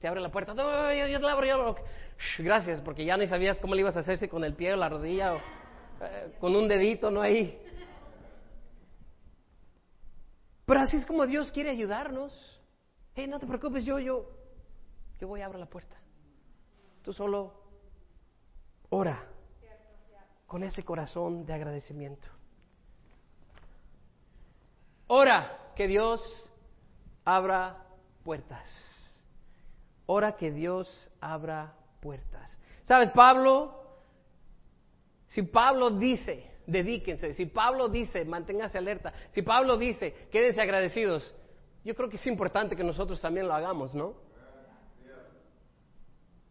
te 0.00 0.08
abre 0.08 0.20
la 0.20 0.30
puerta. 0.30 0.54
No, 0.54 0.92
yo, 0.94 1.06
yo 1.06 1.18
te 1.18 1.26
la 1.26 1.32
abro, 1.32 1.46
yo 1.46 1.74
Gracias, 2.38 2.80
porque 2.82 3.04
ya 3.04 3.16
ni 3.16 3.26
sabías 3.26 3.58
cómo 3.58 3.74
le 3.74 3.80
ibas 3.80 3.96
a 3.96 4.00
hacerse 4.00 4.28
con 4.28 4.44
el 4.44 4.54
pie 4.54 4.74
o 4.74 4.76
la 4.76 4.88
rodilla 4.88 5.34
o 5.34 5.40
eh, 6.00 6.36
con 6.40 6.56
un 6.56 6.68
dedito, 6.68 7.10
¿no? 7.10 7.20
Ahí. 7.20 7.58
Pero 10.66 10.80
así 10.80 10.96
es 10.96 11.06
como 11.06 11.26
Dios 11.26 11.50
quiere 11.50 11.70
ayudarnos. 11.70 12.32
Hey, 13.14 13.26
no 13.26 13.40
te 13.40 13.46
preocupes, 13.46 13.84
yo, 13.84 13.98
yo, 13.98 14.30
yo 15.18 15.28
voy 15.28 15.40
a 15.40 15.46
abrir 15.46 15.60
la 15.60 15.66
puerta. 15.66 15.96
Tú 17.02 17.12
solo 17.12 17.54
ora 18.90 19.26
con 20.46 20.62
ese 20.62 20.84
corazón 20.84 21.44
de 21.44 21.54
agradecimiento. 21.54 22.28
Ora 25.06 25.72
que 25.74 25.88
Dios 25.88 26.50
abra 27.24 27.84
puertas. 28.22 28.68
Ora 30.06 30.36
que 30.36 30.50
Dios 30.52 31.10
abra 31.20 31.74
puertas. 32.00 32.56
¿Sabes, 32.84 33.10
Pablo? 33.10 33.79
Si 35.30 35.42
Pablo 35.42 35.90
dice 35.90 36.50
dedíquense. 36.70 37.34
Si 37.34 37.46
Pablo 37.46 37.88
dice, 37.88 38.24
manténgase 38.24 38.78
alerta. 38.78 39.12
Si 39.32 39.42
Pablo 39.42 39.76
dice, 39.76 40.14
quédense 40.30 40.60
agradecidos. 40.60 41.34
Yo 41.84 41.94
creo 41.94 42.08
que 42.08 42.16
es 42.16 42.26
importante 42.26 42.76
que 42.76 42.84
nosotros 42.84 43.20
también 43.20 43.48
lo 43.48 43.54
hagamos, 43.54 43.94
¿no? 43.94 44.14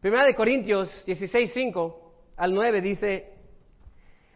Primera 0.01 0.23
de 0.23 0.35
Corintios 0.35 0.89
16, 1.05 1.51
5 1.53 2.13
al 2.37 2.53
9 2.53 2.81
dice, 2.81 3.33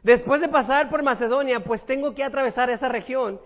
después 0.04 0.42
de 0.42 0.50
pasar 0.50 0.90
por 0.90 1.02
Macedonia, 1.04 1.62
pues 1.62 1.86
tengo 1.86 2.14
que 2.14 2.24
atravesar 2.24 2.70
esa 2.70 2.90
región 2.90 3.40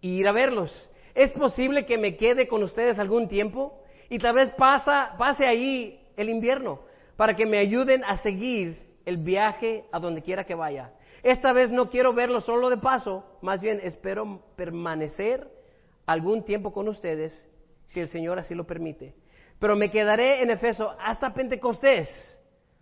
e 0.00 0.08
ir 0.08 0.26
a 0.26 0.32
verlos. 0.32 0.72
¿Es 1.14 1.30
posible 1.32 1.86
que 1.86 1.98
me 1.98 2.16
quede 2.16 2.48
con 2.48 2.62
ustedes 2.62 2.98
algún 2.98 3.28
tiempo? 3.28 3.80
Y 4.08 4.18
tal 4.18 4.34
vez 4.34 4.50
pase 4.56 5.46
ahí 5.46 6.00
el 6.16 6.28
invierno 6.28 6.80
para 7.16 7.36
que 7.36 7.46
me 7.46 7.58
ayuden 7.58 8.02
a 8.04 8.18
seguir 8.18 8.91
el 9.04 9.18
viaje 9.18 9.84
a 9.92 9.98
donde 9.98 10.22
quiera 10.22 10.44
que 10.44 10.54
vaya. 10.54 10.92
Esta 11.22 11.52
vez 11.52 11.70
no 11.70 11.88
quiero 11.88 12.12
verlo 12.12 12.40
solo 12.40 12.68
de 12.68 12.78
paso, 12.78 13.24
más 13.42 13.60
bien 13.60 13.80
espero 13.82 14.40
permanecer 14.56 15.48
algún 16.06 16.44
tiempo 16.44 16.72
con 16.72 16.88
ustedes, 16.88 17.48
si 17.86 18.00
el 18.00 18.08
Señor 18.08 18.38
así 18.38 18.54
lo 18.54 18.66
permite. 18.66 19.14
Pero 19.58 19.76
me 19.76 19.90
quedaré 19.90 20.42
en 20.42 20.50
Efeso 20.50 20.96
hasta 21.00 21.32
Pentecostés, 21.32 22.08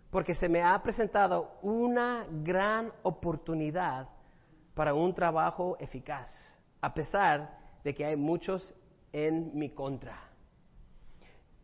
porque 0.09 0.33
se 0.33 0.49
me 0.49 0.63
ha 0.63 0.81
presentado 0.81 1.51
una 1.61 2.25
gran 2.29 2.91
oportunidad 3.03 4.09
para 4.73 4.93
un 4.93 5.13
trabajo 5.13 5.77
eficaz, 5.79 6.29
a 6.81 6.93
pesar 6.93 7.57
de 7.83 7.93
que 7.93 8.05
hay 8.05 8.15
muchos 8.15 8.73
en 9.13 9.57
mi 9.57 9.69
contra. 9.69 10.31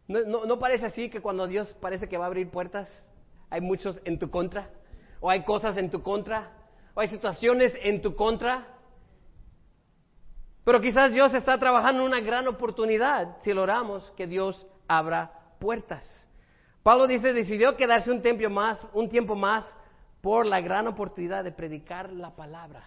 ¿No, 0.07 0.59
parece 0.59 0.85
así 0.85 1.09
que 1.09 1.21
cuando 1.21 1.47
Dios 1.47 1.75
parece 1.81 2.07
que 2.07 2.17
va 2.17 2.25
a 2.25 2.27
abrir 2.27 2.49
puertas, 2.49 2.89
hay 3.50 3.62
muchos 3.62 4.00
en 4.06 4.20
tu 4.20 4.30
contra? 4.30 4.70
¿O 5.20 5.30
hay 5.30 5.44
cosas 5.44 5.77
en 5.77 5.89
tu 5.89 6.01
contra? 6.01 6.51
o 6.98 7.00
hay 7.00 7.10
situaciones 7.10 7.74
en 7.84 8.01
tu 8.01 8.16
contra. 8.16 8.66
Pero 10.63 10.82
quizás 10.82 11.13
Dios 11.13 11.32
está 11.36 11.60
trabajando 11.60 12.01
en 12.01 12.08
una 12.08 12.22
gran 12.22 12.48
oportunidad 12.48 13.38
si 13.44 13.54
lo 13.54 13.62
oramos, 13.62 14.12
que 14.18 14.25
Dios 14.25 14.66
abra 14.88 15.32
puertas. 15.60 16.27
Pablo 16.82 17.06
dice, 17.06 17.34
decidió 17.34 17.77
quedarse 17.77 18.10
un 18.10 18.24
tiempo 18.24 18.50
más, 18.50 18.84
un 18.94 19.10
tiempo 19.10 19.36
más 19.36 19.63
por 20.22 20.48
la 20.48 20.60
gran 20.60 20.88
oportunidad 20.88 21.44
de 21.44 21.51
predicar 21.51 22.12
la 22.12 22.36
palabra. 22.36 22.84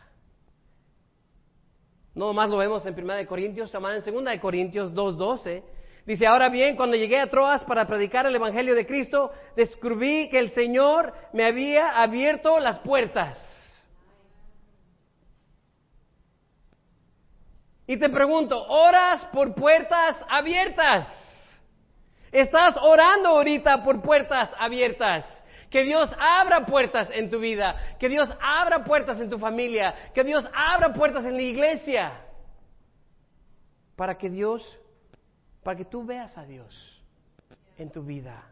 No 2.12 2.33
más 2.33 2.50
lo 2.50 2.57
vemos 2.57 2.85
en 2.87 3.00
1 3.00 3.14
de 3.14 3.26
Corintios, 3.29 3.73
en 3.73 3.83
2 3.83 4.25
de 4.25 4.40
Corintios 4.40 4.93
2.12. 4.93 5.62
Dice, 6.07 6.26
ahora 6.26 6.49
bien, 6.49 6.76
cuando 6.76 6.97
llegué 6.97 7.21
a 7.21 7.28
Troas 7.28 7.62
para 7.64 7.87
predicar 7.87 8.26
el 8.26 8.35
Evangelio 8.35 8.75
de 8.75 8.87
Cristo, 8.87 9.33
descubrí 9.57 10.28
que 10.30 10.38
el 10.38 10.50
Señor 10.52 11.12
me 11.33 11.45
había 11.45 12.00
abierto 12.00 12.59
las 12.59 12.78
puertas. 12.80 13.38
Y 17.87 17.97
te 17.97 18.09
pregunto, 18.09 18.57
¿oras 18.69 19.25
por 19.33 19.54
puertas 19.54 20.16
abiertas? 20.28 21.09
¿Estás 22.30 22.76
orando 22.80 23.30
ahorita 23.30 23.83
por 23.83 24.00
puertas 24.00 24.49
abiertas? 24.59 25.26
Que 25.69 25.83
Dios 25.83 26.09
abra 26.19 26.66
puertas 26.66 27.11
en 27.12 27.28
tu 27.30 27.40
vida, 27.40 27.97
que 27.99 28.09
Dios 28.09 28.28
abra 28.40 28.85
puertas 28.85 29.21
en 29.21 29.28
tu 29.28 29.38
familia, 29.38 29.95
que 30.14 30.25
Dios 30.25 30.45
abra 30.54 30.92
puertas 30.92 31.25
en 31.25 31.35
la 31.35 31.42
iglesia. 31.42 32.12
Para 33.97 34.16
que 34.16 34.30
Dios, 34.30 34.62
para 35.62 35.76
que 35.76 35.85
tú 35.85 36.05
veas 36.05 36.37
a 36.38 36.45
Dios 36.45 37.02
en 37.76 37.90
tu 37.90 38.02
vida. 38.02 38.45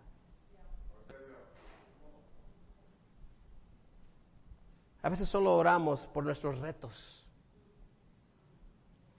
A 5.03 5.09
veces 5.09 5.29
solo 5.29 5.57
oramos 5.57 6.07
por 6.09 6.25
nuestros 6.25 6.59
retos 6.59 7.19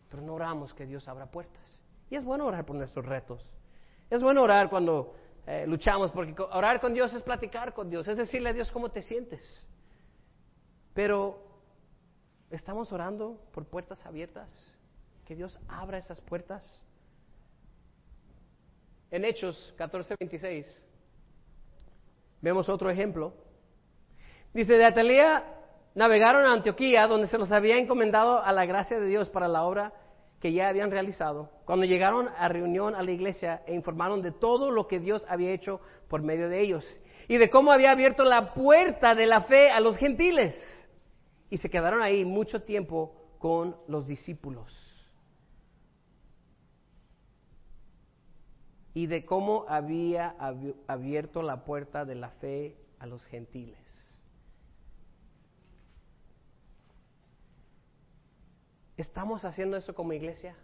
pero 0.10 0.24
no 0.24 0.34
oramos 0.34 0.74
que 0.74 0.86
Dios 0.86 1.08
abra 1.08 1.28
puertas. 1.28 1.80
Y 2.10 2.16
es 2.16 2.24
bueno 2.24 2.46
orar 2.46 2.66
por 2.66 2.76
nuestros 2.76 3.06
retos. 3.06 3.46
Es 4.10 4.24
bueno 4.24 4.42
orar 4.42 4.70
cuando 4.70 5.16
eh, 5.46 5.66
luchamos, 5.68 6.12
porque 6.12 6.36
orar 6.42 6.82
con 6.82 6.94
Dios 6.94 7.14
es 7.14 7.22
platicar 7.22 7.74
con 7.74 7.90
Dios, 7.90 8.08
es 8.08 8.18
decirle 8.18 8.50
a 8.50 8.54
Dios 8.54 8.72
cómo 8.72 8.90
te 8.90 9.04
sientes. 9.04 9.64
Pero 10.96 11.44
estamos 12.50 12.92
orando 12.92 13.40
por 13.54 13.66
puertas 13.66 14.04
abiertas, 14.06 14.50
que 15.26 15.36
Dios 15.36 15.58
abra 15.68 16.00
esas 16.00 16.20
puertas. 16.22 16.82
En 19.12 19.26
Hechos 19.26 19.74
14:26 19.78 20.66
vemos 22.42 22.70
otro 22.70 22.90
ejemplo. 22.90 23.34
Dice, 24.54 24.78
de 24.78 24.86
Atalía 24.86 25.44
navegaron 25.96 26.46
a 26.46 26.54
Antioquía, 26.54 27.08
donde 27.08 27.28
se 27.28 27.38
los 27.38 27.52
había 27.52 27.78
encomendado 27.78 28.44
a 28.44 28.52
la 28.52 28.66
gracia 28.66 29.00
de 29.00 29.08
Dios 29.08 29.30
para 29.30 29.48
la 29.48 29.64
obra 29.64 29.94
que 30.40 30.54
ya 30.54 30.70
habían 30.70 30.92
realizado. 30.92 31.50
Cuando 31.66 31.86
llegaron 31.86 32.30
a 32.38 32.48
reunión 32.48 32.96
a 32.96 33.04
la 33.04 33.12
iglesia 33.12 33.62
e 33.66 33.76
informaron 33.76 34.22
de 34.22 34.32
todo 34.32 34.72
lo 34.72 34.88
que 34.88 35.00
Dios 35.00 35.26
había 35.28 35.52
hecho 35.52 35.82
por 36.08 36.22
medio 36.22 36.50
de 36.50 36.62
ellos 36.62 36.86
y 37.28 37.38
de 37.38 37.50
cómo 37.50 37.72
había 37.72 37.92
abierto 37.92 38.24
la 38.24 38.54
puerta 38.54 39.16
de 39.16 39.26
la 39.26 39.42
fe 39.42 39.70
a 39.70 39.80
los 39.80 39.98
gentiles. 39.98 40.56
Y 41.50 41.58
se 41.58 41.70
quedaron 41.70 42.02
ahí 42.02 42.26
mucho 42.26 42.62
tiempo 42.62 43.36
con 43.40 43.76
los 43.88 44.08
discípulos. 44.08 44.89
Y 48.94 49.08
de 49.08 49.26
cómo 49.26 49.66
había 49.68 50.36
abierto 50.88 51.42
la 51.42 51.64
puerta 51.64 52.06
de 52.06 52.16
la 52.16 52.30
fe 52.30 52.76
a 53.00 53.06
los 53.06 53.24
gentiles. 53.26 53.78
¿Estamos 58.98 59.46
haciendo 59.46 59.78
eso 59.78 59.96
como 59.96 60.12
iglesia? 60.12 60.56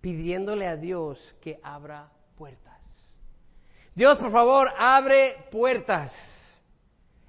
Pidiéndole 0.00 0.66
a 0.66 0.76
Dios 0.76 1.36
que 1.40 1.60
abra 1.62 2.10
puertas. 2.36 2.82
Dios, 3.94 4.18
por 4.18 4.32
favor, 4.32 4.70
abre 4.76 5.46
puertas. 5.52 6.12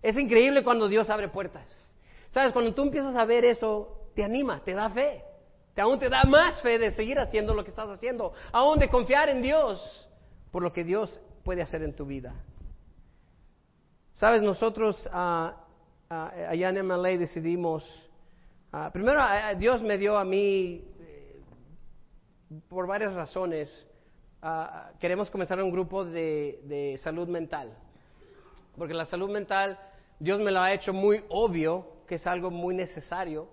Es 0.01 0.17
increíble 0.17 0.63
cuando 0.63 0.87
Dios 0.87 1.09
abre 1.09 1.29
puertas. 1.29 1.67
Sabes, 2.31 2.53
cuando 2.53 2.73
tú 2.73 2.81
empiezas 2.81 3.15
a 3.15 3.25
ver 3.25 3.45
eso, 3.45 4.09
te 4.15 4.23
anima, 4.23 4.63
te 4.63 4.73
da 4.73 4.89
fe. 4.89 5.23
Aún 5.77 5.99
te 5.99 6.09
da 6.09 6.23
más 6.23 6.61
fe 6.61 6.79
de 6.79 6.93
seguir 6.93 7.19
haciendo 7.19 7.53
lo 7.53 7.63
que 7.63 7.69
estás 7.69 7.89
haciendo. 7.89 8.33
Aún 8.51 8.79
de 8.79 8.89
confiar 8.89 9.29
en 9.29 9.41
Dios 9.41 10.07
por 10.51 10.63
lo 10.63 10.71
que 10.71 10.83
Dios 10.83 11.19
puede 11.43 11.61
hacer 11.61 11.83
en 11.83 11.93
tu 11.93 12.05
vida. 12.05 12.33
Sabes, 14.13 14.41
nosotros 14.41 15.05
uh, 15.07 15.51
allá 16.09 16.69
en 16.69 16.87
MLA 16.87 17.17
decidimos 17.17 17.83
Ah, 18.77 18.89
primero, 18.91 19.21
ah, 19.21 19.53
Dios 19.53 19.81
me 19.81 19.97
dio 19.97 20.17
a 20.17 20.25
mí, 20.25 20.83
eh, 20.99 21.41
por 22.67 22.85
varias 22.85 23.13
razones, 23.13 23.71
ah, 24.41 24.91
queremos 24.99 25.29
comenzar 25.29 25.63
un 25.63 25.71
grupo 25.71 26.03
de 26.03 26.99
salud 27.01 27.29
mental. 27.29 27.73
Porque 28.77 28.93
la 28.93 29.05
salud 29.05 29.29
mental, 29.29 29.79
Dios 30.19 30.41
me 30.41 30.51
lo 30.51 30.59
ha 30.59 30.73
hecho 30.73 30.91
muy 30.91 31.23
obvio, 31.29 31.87
que 32.05 32.15
es 32.15 32.27
algo 32.27 32.51
muy 32.51 32.75
necesario 32.75 33.47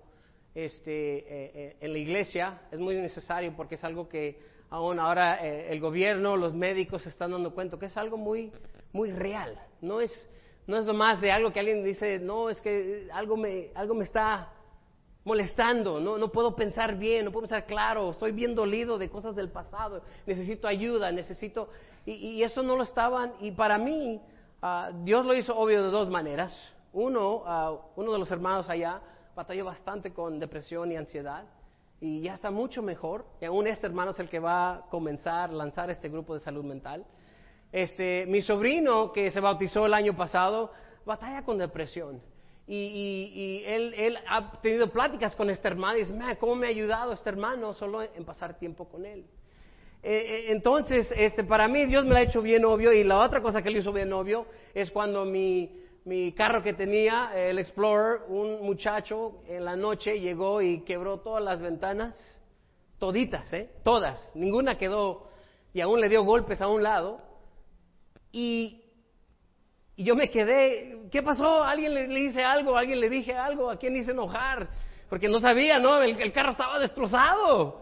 este, 0.55 1.17
eh, 1.17 1.51
eh, 1.55 1.77
en 1.81 1.93
la 1.93 1.97
iglesia, 1.97 2.61
es 2.71 2.79
muy 2.79 2.95
necesario 2.95 3.53
porque 3.55 3.75
es 3.75 3.83
algo 3.83 4.07
que 4.07 4.39
aún 4.69 4.99
ahora 4.99 5.45
eh, 5.45 5.71
el 5.71 5.79
gobierno, 5.79 6.37
los 6.37 6.53
médicos 6.53 7.03
se 7.03 7.09
están 7.09 7.31
dando 7.31 7.53
cuenta 7.53 7.77
que 7.77 7.87
es 7.87 7.97
algo 7.97 8.17
muy, 8.17 8.51
muy 8.91 9.11
real. 9.11 9.59
No 9.81 9.99
es, 9.99 10.29
no 10.67 10.77
es 10.77 10.85
más 10.87 11.21
de 11.21 11.31
algo 11.31 11.51
que 11.51 11.59
alguien 11.59 11.83
dice, 11.83 12.19
no, 12.19 12.49
es 12.49 12.61
que 12.61 13.07
algo 13.13 13.35
me, 13.35 13.69
algo 13.73 13.95
me 13.95 14.03
está 14.03 14.51
molestando, 15.25 15.99
no, 15.99 16.17
no 16.17 16.31
puedo 16.31 16.55
pensar 16.55 16.97
bien, 16.97 17.25
no 17.25 17.31
puedo 17.31 17.47
pensar 17.47 17.65
claro, 17.65 18.11
estoy 18.11 18.31
bien 18.31 18.55
dolido 18.55 18.97
de 18.97 19.09
cosas 19.09 19.35
del 19.35 19.49
pasado, 19.49 20.01
necesito 20.25 20.67
ayuda, 20.67 21.11
necesito... 21.11 21.69
Y, 22.05 22.43
eso 22.43 22.61
no 22.63 22.75
lo 22.75 22.83
estaban, 22.83 23.31
y 23.39 23.51
para 23.51 23.77
mí, 23.77 24.19
ah, 24.61 24.91
Dios 25.03 25.25
lo 25.25 25.33
hizo 25.33 25.57
obvio 25.57 25.81
de 25.81 25.89
dos 25.89 26.09
maneras. 26.09 26.53
Uno, 26.91 27.43
ah, 27.45 27.77
uno 27.95 28.11
de 28.11 28.19
los 28.19 28.29
hermanos 28.29 28.69
allá 28.69 28.99
batalló 29.35 29.65
bastante 29.65 30.13
con 30.13 30.39
depresión 30.39 30.91
y 30.91 30.95
ansiedad, 30.95 31.45
y 31.99 32.21
ya 32.21 32.33
está 32.33 32.51
mucho 32.51 32.81
mejor, 32.81 33.25
y 33.39 33.45
aún 33.45 33.67
este 33.67 33.87
hermano 33.87 34.11
es 34.11 34.19
el 34.19 34.29
que 34.29 34.39
va 34.39 34.75
a 34.75 34.81
comenzar, 34.89 35.51
lanzar 35.51 35.89
este 35.89 36.09
grupo 36.09 36.33
de 36.33 36.41
salud 36.41 36.63
mental. 36.63 37.05
Este, 37.71 38.25
mi 38.27 38.41
sobrino, 38.41 39.11
que 39.11 39.31
se 39.31 39.39
bautizó 39.39 39.85
el 39.85 39.93
año 39.93 40.15
pasado, 40.15 40.71
batalla 41.05 41.43
con 41.43 41.57
depresión. 41.57 42.21
Y, 42.65 43.63
él, 43.65 43.93
él, 43.97 44.17
ha 44.27 44.61
tenido 44.61 44.89
pláticas 44.89 45.35
con 45.35 45.49
este 45.49 45.67
hermano 45.67 45.97
y 45.97 46.05
dice, 46.05 46.13
¿cómo 46.39 46.55
me 46.55 46.67
ha 46.67 46.69
ayudado 46.69 47.11
este 47.11 47.29
hermano 47.29 47.73
solo 47.73 48.01
en 48.01 48.23
pasar 48.23 48.57
tiempo 48.57 48.87
con 48.87 49.05
él? 49.05 49.25
Eh, 50.01 50.11
eh, 50.11 50.45
entonces, 50.49 51.11
este, 51.15 51.43
para 51.43 51.67
mí 51.67 51.85
Dios 51.85 52.05
me 52.05 52.11
lo 52.11 52.17
ha 52.17 52.21
hecho 52.21 52.41
bien 52.41 52.63
obvio 52.65 52.91
y 52.93 53.03
la 53.03 53.19
otra 53.19 53.41
cosa 53.41 53.61
que 53.61 53.69
le 53.69 53.79
hizo 53.79 53.91
bien 53.91 54.11
obvio 54.13 54.45
es 54.73 54.91
cuando 54.91 55.25
mi, 55.25 55.82
mi 56.05 56.33
carro 56.33 56.61
que 56.61 56.73
tenía, 56.73 57.31
el 57.33 57.59
Explorer, 57.59 58.21
un 58.27 58.61
muchacho 58.65 59.41
en 59.47 59.63
la 59.65 59.75
noche 59.75 60.19
llegó 60.19 60.61
y 60.61 60.81
quebró 60.81 61.19
todas 61.19 61.43
las 61.43 61.61
ventanas, 61.61 62.15
toditas, 62.99 63.51
¿eh? 63.53 63.69
Todas, 63.83 64.31
ninguna 64.35 64.77
quedó 64.77 65.29
y 65.73 65.81
aún 65.81 66.01
le 66.01 66.09
dio 66.09 66.23
golpes 66.23 66.61
a 66.61 66.67
un 66.67 66.83
lado. 66.83 67.21
Y 68.31 68.83
yo 69.97 70.15
me 70.15 70.29
quedé, 70.29 71.07
¿qué 71.11 71.23
pasó? 71.23 71.63
¿Alguien 71.63 71.93
le, 71.93 72.07
dice 72.07 72.43
algo? 72.43 72.77
¿Alguien 72.77 72.99
le 72.99 73.09
dije 73.09 73.33
algo? 73.33 73.69
¿A 73.69 73.77
quién 73.77 73.95
hice 73.95 74.11
enojar? 74.11 74.67
Porque 75.09 75.29
no 75.29 75.39
sabía, 75.39 75.79
¿no? 75.79 76.01
El, 76.01 76.33
carro 76.33 76.51
estaba 76.51 76.79
destrozado. 76.79 77.81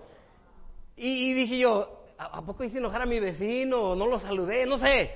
Y, 0.95 1.33
dije 1.33 1.57
yo, 1.57 2.03
¿a, 2.17 2.41
poco 2.41 2.63
hice 2.63 2.77
enojar 2.77 3.01
a 3.01 3.05
mi 3.05 3.19
vecino? 3.19 3.95
¿No 3.95 4.05
lo 4.05 4.19
saludé? 4.19 4.65
No 4.65 4.77
sé. 4.77 5.11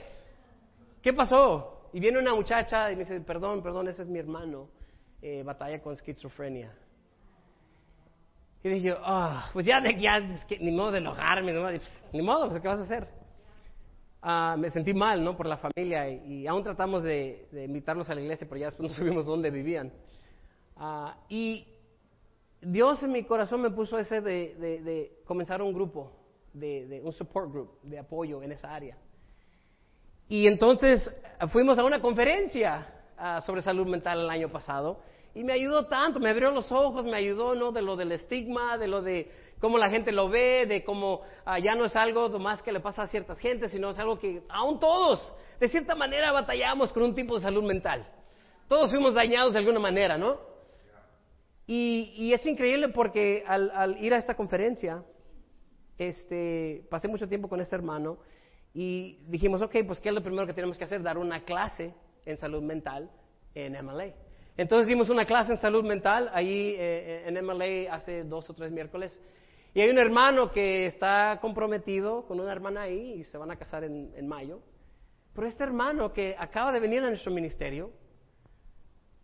¿Qué 1.02 1.14
pasó? 1.14 1.75
Y 1.96 2.02
viene 2.02 2.20
una 2.20 2.36
muchacha 2.36 2.92
y 2.92 2.98
me 2.98 3.06
dice, 3.06 3.22
perdón, 3.22 3.64
perdón, 3.64 3.88
ese 3.88 4.02
es 4.02 4.10
mi 4.10 4.20
hermano. 4.20 4.68
Eh, 5.22 5.44
batalla 5.44 5.82
con 5.82 5.94
esquizofrenia. 5.94 6.75
Y 8.62 8.68
dije, 8.68 8.94
ah, 9.00 9.50
pues 9.54 9.66
ya, 9.66 9.80
ni 9.80 10.72
modo 10.74 10.92
de 10.92 10.98
enojarme, 10.98 11.54
ni 12.12 12.22
modo, 12.22 12.50
pues, 12.50 12.62
¿qué 12.62 12.68
vas 12.68 12.82
a 12.82 12.84
hacer? 12.84 13.08
Ah, 14.22 14.58
me 14.60 14.70
sentí 14.72 14.94
mal, 14.94 15.24
¿no? 15.24 15.38
Por 15.38 15.46
la 15.46 15.56
familia 15.56 16.10
y, 16.10 16.46
aún 16.48 16.66
tratamos 16.66 17.02
de, 17.02 17.48
invitarlos 17.66 18.10
a 18.10 18.16
la 18.16 18.20
iglesia, 18.20 18.46
pero 18.46 18.60
ya 18.60 18.66
después 18.66 18.90
no 18.92 18.94
supimos 18.94 19.25
dónde 19.25 19.50
vivían. 19.50 19.94
Ah, 20.75 21.16
y 21.30 21.66
Dios 22.60 23.02
en 23.04 23.14
mi 23.14 23.24
corazón 23.24 23.62
me 23.62 23.70
puso 23.70 23.98
ese 23.98 24.20
de, 24.20 25.22
comenzar 25.24 25.62
un 25.62 25.72
grupo, 25.72 26.12
de, 26.52 27.01
un 27.05 27.14
support 27.14 27.50
group, 27.50 27.79
de 27.84 28.00
apoyo 28.00 28.44
en 28.44 28.51
esa 28.51 28.75
área. 28.75 28.98
Y 30.27 30.48
entonces 30.48 31.14
fuimos 31.51 31.77
a 31.77 31.83
una 31.83 32.01
conferencia 32.01 32.88
ah, 33.18 33.42
sobre 33.42 33.61
salud 33.61 33.85
mental 33.88 34.22
el 34.22 34.29
año 34.29 34.50
pasado 34.50 35.00
y 35.35 35.44
me 35.44 35.53
ayudó 35.53 35.85
tanto, 35.88 36.20
me 36.20 36.29
abrió 36.29 36.50
los 36.51 36.72
ojos, 36.72 37.05
me 37.05 37.18
ayudó, 37.18 37.55
¿no? 37.55 37.72
De 37.72 37.81
lo 37.81 37.96
del 37.96 38.14
estigma, 38.14 38.77
de 38.77 38.88
lo 38.88 39.01
de 39.01 39.29
cómo 39.59 39.77
la 39.77 39.90
gente 39.90 40.11
lo 40.11 40.29
ve, 40.29 40.66
de 40.66 40.83
cómo 40.83 41.22
ah, 41.46 41.59
ya 41.59 41.75
no 41.75 41.85
es 41.85 41.96
algo 41.96 42.29
más 42.40 42.61
que 42.61 42.72
le 42.72 42.79
pasa 42.79 43.03
a 43.03 43.07
ciertas 43.07 43.38
gentes, 43.40 43.72
sino 43.72 43.90
es 43.90 44.00
algo 44.00 44.18
que 44.18 44.44
aún 44.50 44.79
todos, 44.79 45.33
de 45.59 45.68
cierta 45.68 45.94
manera, 45.94 46.31
batallamos 46.31 46.92
con 46.94 47.03
un 47.03 47.14
tipo 47.14 47.35
de 47.35 47.42
salud 47.42 47.64
mental. 47.64 48.07
Todos 48.68 48.90
fuimos 48.90 49.14
dañados 49.14 49.53
de 49.53 49.59
alguna 49.59 49.79
manera, 49.79 50.18
¿no? 50.18 50.40
Y, 51.68 52.31
es 52.31 52.46
increíble 52.46 52.90
porque 52.90 53.44
al, 53.48 53.98
ir 54.00 54.14
a 54.14 54.18
esta 54.18 54.35
conferencia, 54.35 55.03
este, 55.98 56.85
pasé 56.90 57.07
mucho 57.07 57.27
tiempo 57.27 57.50
con 57.50 57.59
este 57.59 57.75
hermano 57.75 58.20
y 58.75 59.20
dijimos, 59.27 59.61
ok, 59.61 59.77
pues 59.88 60.01
¿qué 60.01 60.09
es 60.09 60.16
lo 60.16 60.22
primero 60.22 60.46
que 60.46 60.53
tenemos 60.53 60.77
que 60.77 60.83
hacer? 60.83 61.01
Dar 61.01 61.18
una 61.18 61.46
clase 61.46 61.94
en 62.25 62.38
salud 62.38 62.61
mental 62.61 63.09
en 63.53 63.74
MLA. 63.85 64.09
Entonces 64.57 64.85
dimos 64.85 65.09
una 65.09 65.25
clase 65.25 65.53
en 65.53 65.57
salud 65.59 65.85
mental 65.85 66.29
ahí 66.33 66.75
eh, 66.77 67.24
en 67.25 67.46
MLA 67.46 67.94
hace 67.96 68.25
dos 68.25 68.50
o 68.50 68.53
tres 68.53 68.72
miércoles 68.74 69.18
y 69.74 69.79
hay 69.79 69.90
un 69.90 69.98
hermano 69.98 70.51
que 70.51 70.88
está 70.88 71.40
comprometido 71.40 72.25
con 72.25 72.40
una 72.42 72.51
hermana 72.51 72.81
ahí 72.81 73.14
y 73.14 73.24
se 73.24 73.38
van 73.38 73.51
a 73.51 73.55
casar 73.55 73.85
en, 73.85 74.27
mayo. 74.27 74.59
Pero 75.33 75.48
este 75.48 75.64
hermano 75.64 76.11
que 76.11 76.35
acaba 76.38 76.74
de 76.74 76.81
venir 76.81 77.01
a 77.01 77.09
nuestro 77.09 77.31
ministerio, 77.31 77.92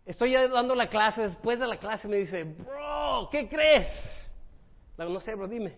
estoy 0.06 0.32
ya 0.32 0.48
dando 0.48 0.74
la 0.74 0.88
clase, 0.88 1.22
después 1.22 1.58
de 1.58 1.66
la 1.66 1.78
clase 1.78 2.08
me 2.08 2.16
dice, 2.16 2.44
bro, 2.44 3.28
¿qué 3.30 3.48
crees? 3.48 3.88
No 4.96 5.20
sé, 5.20 5.34
bro, 5.34 5.48
dime. 5.48 5.76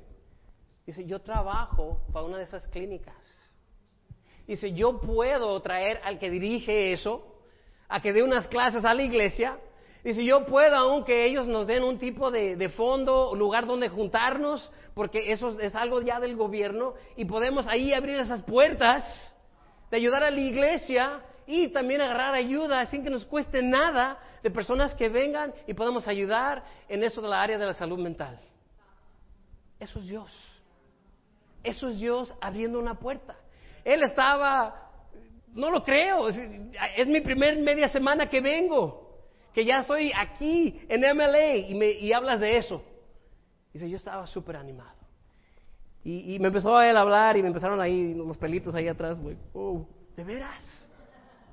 Dice, 0.87 1.05
yo 1.05 1.21
trabajo 1.21 2.05
para 2.13 2.27
una 2.27 2.39
de 2.39 2.45
esas 2.45 2.67
clínicas. 2.69 3.44
Dice, 4.47 4.73
yo 4.73 5.01
puedo 5.01 5.61
traer 5.61 6.01
al 6.05 6.19
que 6.19 6.31
dirige 6.31 6.93
eso 6.93 7.27
a 7.89 8.01
que 8.01 8.13
dé 8.13 8.23
unas 8.23 8.49
clases 8.49 8.85
a 8.85 8.95
la 8.95 9.03
iglesia 9.03 9.59
si 10.13 10.27
yo 10.27 10.45
puedo, 10.45 10.77
aunque 10.77 11.25
ellos 11.25 11.47
nos 11.47 11.67
den 11.67 11.83
un 11.83 11.99
tipo 11.99 12.31
de, 12.31 12.57
de 12.57 12.69
fondo, 12.69 13.35
lugar 13.35 13.67
donde 13.67 13.89
juntarnos, 13.89 14.71
porque 14.93 15.33
eso 15.33 15.59
es 15.59 15.75
algo 15.75 16.03
ya 16.03 16.21
del 16.21 16.37
gobierno, 16.37 16.93
y 17.17 17.25
podemos 17.25 17.67
ahí 17.67 17.95
abrir 17.95 18.19
esas 18.19 18.43
puertas 18.43 19.03
de 19.91 19.97
ayudar 19.97 20.25
a 20.25 20.31
la 20.31 20.41
iglesia 20.41 21.23
y 21.47 21.69
también 21.69 22.03
agarrar 22.03 22.35
ayuda 22.35 22.85
sin 22.87 23.03
que 23.03 23.09
nos 23.09 23.25
cueste 23.25 23.63
nada 23.63 24.19
de 24.43 24.51
personas 24.51 24.95
que 24.95 25.09
vengan 25.09 25.55
y 25.67 25.73
podamos 25.73 26.07
ayudar 26.07 26.65
en 26.89 27.03
eso 27.03 27.23
de 27.23 27.29
la 27.29 27.41
área 27.41 27.57
de 27.57 27.65
la 27.65 27.73
salud 27.73 27.99
mental. 27.99 28.39
Eso 29.81 30.01
es 30.01 30.07
Dios. 30.07 30.31
Eso 31.63 31.89
es 31.89 31.99
Dios 31.99 32.35
abriendo 32.43 32.79
una 32.79 32.99
puerta. 32.99 33.37
Él 33.85 34.03
estaba, 34.03 34.91
no 35.55 35.71
lo 35.71 35.85
creo, 35.85 36.29
es 36.29 37.07
mi 37.07 37.21
primer 37.21 37.59
media 37.59 37.89
semana 37.89 38.29
que 38.29 38.41
vengo 38.41 39.05
que 39.55 39.65
ya 39.65 39.85
soy 39.85 40.13
aquí 40.15 40.85
en 40.89 41.01
MLA 41.17 41.57
y, 41.57 41.75
me, 41.75 41.93
y 41.93 42.13
hablas 42.13 42.41
de 42.41 42.59
eso. 42.59 42.83
Dice, 43.73 43.89
yo 43.89 43.97
estaba 43.97 44.27
súper 44.27 44.57
animado. 44.57 44.93
Y, 46.07 46.39
me 46.39 46.49
empezó 46.49 46.77
a 46.77 46.87
él 46.87 46.97
a 46.99 47.01
hablar 47.01 47.35
y 47.39 47.43
me 47.43 47.49
empezaron 47.49 47.81
ahí 47.81 48.13
los 48.13 48.37
pelitos 48.37 48.75
ahí 48.75 48.89
atrás, 48.89 49.19
güey. 49.23 49.39
Oh, 49.55 49.87
¿de 50.15 50.23
veras? 50.23 50.63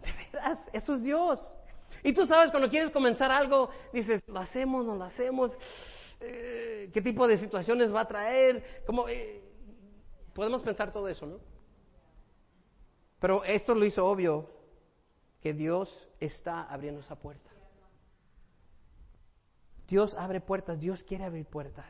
¿De 0.04 0.12
veras? 0.12 0.68
Eso 0.74 0.96
es 0.96 1.04
Dios. 1.04 1.40
Y 2.04 2.12
tú 2.12 2.26
sabes, 2.26 2.52
cuando 2.52 2.70
quieres 2.70 2.90
comenzar 2.90 3.32
algo, 3.32 3.70
dices, 3.94 4.22
¿lo 4.28 4.40
hacemos, 4.40 4.86
no 4.86 4.96
lo 4.96 5.06
hacemos? 5.06 5.52
Eh, 6.20 6.90
¿Qué 6.94 7.02
tipo 7.02 7.28
de 7.28 7.38
situaciones 7.38 7.96
va 7.96 8.02
a 8.02 8.08
traer? 8.08 8.82
¿Cómo, 8.86 9.08
eh, 9.08 9.42
podemos 10.34 10.62
pensar 10.64 10.92
todo 10.92 11.08
eso, 11.08 11.26
¿no? 11.26 11.38
Pero 13.22 13.44
esto 13.44 13.76
lo 13.76 13.86
hizo 13.86 14.04
obvio, 14.04 14.50
que 15.42 15.54
Dios 15.54 15.88
está 16.20 16.64
abriendo 16.64 17.02
esa 17.02 17.16
puerta. 17.16 17.52
Dios 19.88 20.16
abre 20.16 20.42
puertas, 20.42 20.80
Dios 20.80 21.04
quiere 21.04 21.26
abrir 21.26 21.46
puertas. 21.46 21.86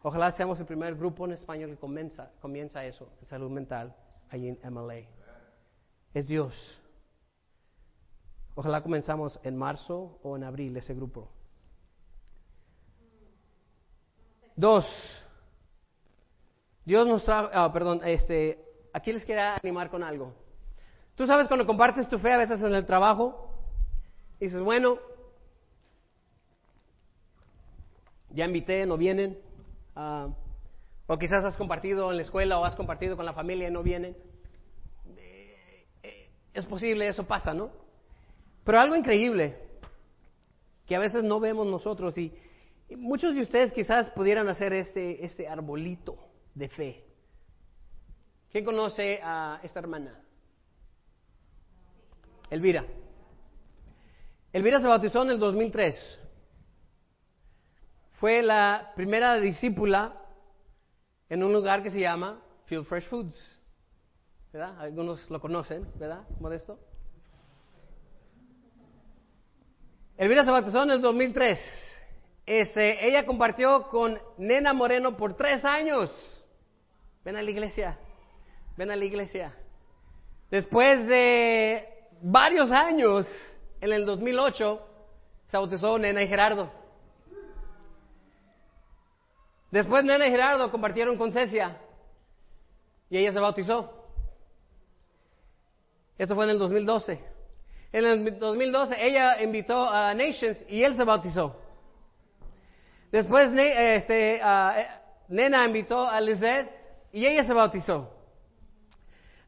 Ojalá 0.00 0.32
seamos 0.32 0.58
el 0.58 0.64
primer 0.64 0.96
grupo 0.96 1.26
en 1.26 1.32
español 1.32 1.70
que 1.70 1.76
comienza, 1.76 2.32
comienza 2.40 2.82
eso, 2.86 3.10
en 3.20 3.26
salud 3.26 3.50
mental, 3.50 3.94
allí 4.30 4.48
en 4.48 4.58
MLA. 4.72 5.02
Es 6.14 6.28
Dios. 6.28 6.54
Ojalá 8.54 8.82
comenzamos 8.82 9.38
en 9.42 9.56
marzo 9.56 10.18
o 10.22 10.34
en 10.34 10.44
abril 10.44 10.74
ese 10.78 10.94
grupo. 10.94 11.30
Dos. 14.56 14.86
Dios 16.86 17.06
nos 17.06 17.24
trae, 17.24 17.50
ah, 17.52 17.70
perdón, 17.70 18.00
este, 18.04 18.71
aquí 18.92 19.12
les 19.12 19.24
quería 19.24 19.56
animar 19.56 19.90
con 19.90 20.02
algo. 20.02 20.34
Tú 21.14 21.26
sabes 21.26 21.48
cuando 21.48 21.66
compartes 21.66 22.08
tu 22.08 22.18
fe 22.18 22.32
a 22.32 22.38
veces 22.38 22.62
en 22.62 22.74
el 22.74 22.86
trabajo, 22.86 23.50
dices, 24.40 24.60
bueno, 24.60 24.98
ya 28.30 28.46
invité, 28.46 28.86
no 28.86 28.96
vienen. 28.96 29.38
Ah, 29.94 30.28
o 31.06 31.18
quizás 31.18 31.44
has 31.44 31.56
compartido 31.56 32.10
en 32.10 32.16
la 32.16 32.22
escuela 32.22 32.58
o 32.58 32.64
has 32.64 32.74
compartido 32.74 33.16
con 33.16 33.26
la 33.26 33.34
familia 33.34 33.68
y 33.68 33.70
no 33.70 33.82
vienen. 33.82 34.16
Eh, 35.16 35.86
eh, 36.02 36.30
es 36.54 36.64
posible, 36.64 37.06
eso 37.06 37.24
pasa, 37.24 37.52
¿no? 37.52 37.70
Pero 38.64 38.80
algo 38.80 38.96
increíble. 38.96 39.56
que 40.86 40.96
a 40.96 40.98
veces 40.98 41.22
no 41.24 41.40
vemos 41.40 41.66
nosotros 41.66 42.18
y, 42.18 42.32
y 42.88 42.96
muchos 42.96 43.34
de 43.34 43.42
ustedes 43.42 43.72
quizás 43.72 44.10
pudieran 44.10 44.48
hacer 44.48 44.72
este, 44.72 45.24
este 45.24 45.48
arbolito 45.48 46.16
de 46.54 46.68
fe. 46.68 47.04
¿Quién 48.52 48.66
conoce 48.66 49.18
a 49.22 49.60
esta 49.62 49.80
hermana? 49.80 50.20
Elvira. 52.50 52.84
Elvira 54.52 54.78
se 54.78 54.86
bautizó 54.86 55.22
en 55.22 55.30
el 55.30 55.38
2003. 55.38 56.20
Fue 58.20 58.42
la 58.42 58.92
primera 58.94 59.36
discípula 59.38 60.14
en 61.30 61.42
un 61.42 61.50
lugar 61.50 61.82
que 61.82 61.90
se 61.90 61.98
llama 61.98 62.42
Field 62.66 62.84
Fresh 62.84 63.08
Foods. 63.08 63.34
¿Verdad? 64.52 64.78
Algunos 64.78 65.30
lo 65.30 65.40
conocen, 65.40 65.88
¿verdad? 65.98 66.28
Modesto. 66.38 66.78
Elvira 70.18 70.44
se 70.44 70.50
bautizó 70.50 70.82
en 70.82 70.90
el 70.90 71.00
2003. 71.00 71.58
Este, 72.44 73.08
ella 73.08 73.24
compartió 73.24 73.88
con 73.88 74.20
Nena 74.36 74.74
Moreno 74.74 75.16
por 75.16 75.38
tres 75.38 75.64
años. 75.64 76.10
Ven 77.24 77.36
a 77.36 77.42
la 77.42 77.50
iglesia. 77.50 77.98
Ven 78.76 78.90
a 78.90 78.96
la 78.96 79.04
iglesia. 79.04 79.54
Después 80.50 81.06
de 81.06 81.88
varios 82.22 82.70
años, 82.70 83.26
en 83.80 83.92
el 83.92 84.06
2008, 84.06 84.80
se 85.48 85.56
bautizó 85.56 85.98
Nena 85.98 86.22
y 86.22 86.28
Gerardo. 86.28 86.70
Después 89.70 90.04
Nena 90.04 90.26
y 90.26 90.30
Gerardo 90.30 90.70
compartieron 90.70 91.16
con 91.16 91.32
Cecia 91.32 91.78
y 93.08 93.18
ella 93.18 93.32
se 93.32 93.40
bautizó. 93.40 94.08
Esto 96.18 96.34
fue 96.34 96.44
en 96.44 96.50
el 96.50 96.58
2012. 96.58 97.20
En 97.92 98.04
el 98.04 98.38
2012 98.38 98.96
ella 98.98 99.42
invitó 99.42 99.88
a 99.88 100.14
Nations 100.14 100.64
y 100.68 100.82
él 100.82 100.94
se 100.94 101.04
bautizó. 101.04 101.56
Después 103.10 103.52
este, 103.54 104.40
Nena 105.28 105.66
invitó 105.66 106.06
a 106.06 106.20
Lizette 106.20 106.70
y 107.12 107.26
ella 107.26 107.42
se 107.42 107.52
bautizó. 107.52 108.21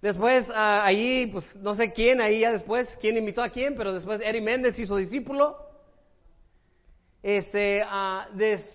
Después 0.04 0.46
allí, 0.54 1.28
pues 1.28 1.56
no 1.56 1.74
sé 1.76 1.90
quién, 1.94 2.20
ahí 2.20 2.40
ya 2.40 2.52
después, 2.52 2.94
quién 3.00 3.16
invitó 3.16 3.42
a 3.42 3.48
quién, 3.48 3.74
pero 3.74 3.90
después 3.90 4.20
Eri 4.20 4.42
Méndez 4.42 4.78
hizo 4.78 4.96
discípulo. 4.98 5.56
Este, 7.22 7.82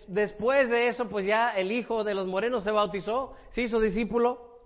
después 0.08 0.72
de 0.72 0.88
eso, 0.88 1.08
pues 1.08 1.28
ya 1.28 1.52
el 1.52 1.72
hijo 1.72 2.04
de 2.04 2.16
los 2.16 2.26
morenos 2.26 2.64
se 2.64 2.72
bautizó, 2.72 3.36
se 3.52 3.62
hizo 3.62 3.80
discípulo. 3.80 4.58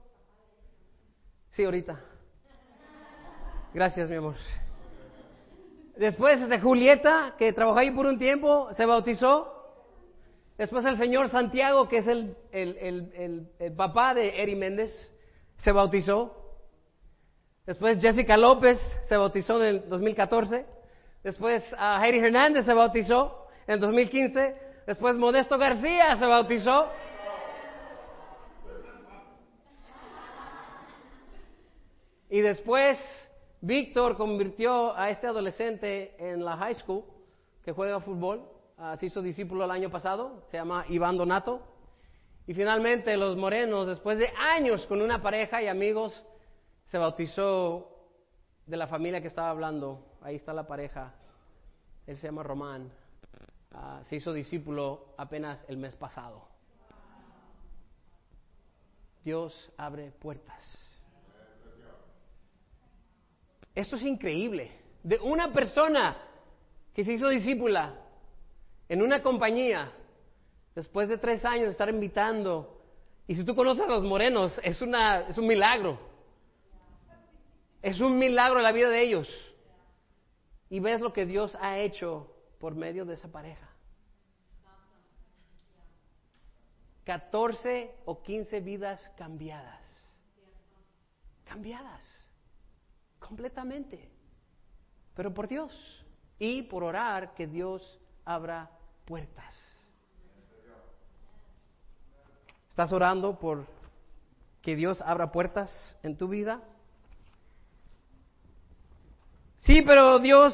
Sí, 1.51 1.65
ahorita. 1.65 1.99
Gracias, 3.73 4.09
mi 4.09 4.15
amor. 4.15 4.35
Después 5.97 6.39
de 6.39 6.45
este, 6.45 6.61
Julieta, 6.61 7.35
que 7.37 7.51
trabajó 7.51 7.79
ahí 7.79 7.91
por 7.91 8.05
un 8.05 8.17
tiempo, 8.17 8.69
se 8.77 8.85
bautizó. 8.85 9.51
Después 10.57 10.85
el 10.85 10.97
señor 10.97 11.29
Santiago, 11.29 11.89
que 11.89 11.97
es 11.97 12.07
el, 12.07 12.37
el, 12.53 13.49
el 13.59 13.73
papá 13.73 14.13
de 14.13 14.41
Eri 14.41 14.55
Méndez, 14.55 15.13
se 15.57 15.73
bautizó. 15.73 16.39
Después 17.65 18.01
Jessica 18.01 18.35
López 18.35 18.77
se 19.07 19.15
bautizó 19.15 19.61
en 19.63 19.75
el 19.75 19.89
2014. 19.89 20.65
Después 21.23 21.63
uh, 21.71 22.03
Heidi 22.03 22.19
Hernández 22.19 22.65
se 22.65 22.73
bautizó 22.73 23.47
en 23.67 23.75
el 23.75 23.79
2015. 23.79 24.55
Después 24.85 25.15
Modesto 25.15 25.57
García 25.57 26.17
se 26.17 26.25
bautizó. 26.25 26.89
Y 32.29 32.41
después 32.41 32.97
Víctor 33.61 34.17
convirtió 34.17 34.97
a 34.97 35.09
este 35.09 35.27
adolescente 35.27 36.15
en 36.19 36.43
la 36.43 36.57
high 36.57 36.75
school 36.75 37.05
que 37.63 37.71
juega 37.71 38.01
fútbol. 38.01 38.43
Uh, 38.77 38.97
se 38.97 39.05
hizo 39.05 39.21
discípulo 39.21 39.63
el 39.63 39.71
año 39.71 39.89
pasado. 39.89 40.43
Se 40.51 40.57
llama 40.57 40.83
Iván 40.89 41.15
Donato. 41.15 41.61
Y 42.45 42.53
finalmente 42.53 43.15
los 43.15 43.37
morenos, 43.37 43.87
después 43.87 44.17
de 44.17 44.27
años 44.37 44.85
con 44.85 45.01
una 45.01 45.21
pareja 45.21 45.63
y 45.63 45.67
amigos, 45.67 46.25
se 46.85 46.97
bautizó 46.97 47.89
de 48.65 48.77
la 48.77 48.87
familia 48.87 49.21
que 49.21 49.27
estaba 49.27 49.49
hablando. 49.49 50.05
Ahí 50.21 50.35
está 50.35 50.53
la 50.53 50.67
pareja. 50.67 51.13
Él 52.07 52.17
se 52.17 52.27
llama 52.27 52.43
Román. 52.43 52.91
Ah, 53.71 54.01
se 54.05 54.17
hizo 54.17 54.31
discípulo 54.33 55.13
apenas 55.17 55.65
el 55.67 55.77
mes 55.77 55.95
pasado. 55.95 56.47
Dios 59.23 59.71
abre 59.77 60.11
puertas. 60.11 60.99
Esto 63.73 63.95
es 63.95 64.03
increíble. 64.03 64.71
De 65.01 65.17
una 65.19 65.51
persona 65.51 66.17
que 66.93 67.03
se 67.03 67.13
hizo 67.13 67.27
discípula 67.29 67.95
en 68.87 69.01
una 69.01 69.23
compañía, 69.23 69.91
después 70.75 71.09
de 71.09 71.17
tres 71.17 71.43
años 71.45 71.65
de 71.65 71.71
estar 71.71 71.89
invitando, 71.89 72.81
y 73.27 73.35
si 73.35 73.43
tú 73.43 73.55
conoces 73.55 73.83
a 73.83 73.93
los 73.93 74.03
morenos, 74.03 74.59
es, 74.63 74.81
una, 74.81 75.21
es 75.21 75.37
un 75.37 75.47
milagro. 75.47 75.97
Es 77.83 77.99
un 77.99 78.17
milagro 78.17 78.61
la 78.61 78.71
vida 78.71 78.89
de 78.89 79.01
ellos. 79.01 79.27
Y 80.69 80.79
ves 80.79 81.01
lo 81.01 81.11
que 81.11 81.25
Dios 81.25 81.55
ha 81.59 81.77
hecho 81.79 82.33
por 82.57 82.75
medio 82.75 83.05
de 83.05 83.15
esa 83.15 83.29
pareja. 83.29 83.69
14 87.03 87.93
o 88.05 88.23
15 88.23 88.61
vidas 88.61 89.11
cambiadas. 89.17 89.85
Cambiadas. 91.43 92.25
Completamente. 93.19 94.09
Pero 95.13 95.33
por 95.33 95.49
Dios. 95.49 96.05
Y 96.39 96.63
por 96.63 96.85
orar 96.85 97.33
que 97.33 97.47
Dios 97.47 97.99
abra 98.23 98.71
puertas. 99.03 99.53
¿Estás 102.69 102.93
orando 102.93 103.37
por 103.37 103.67
que 104.61 104.77
Dios 104.77 105.01
abra 105.01 105.33
puertas 105.33 105.97
en 106.01 106.17
tu 106.17 106.29
vida? 106.29 106.63
Sí, 109.63 109.81
pero 109.81 110.19
Dios 110.19 110.53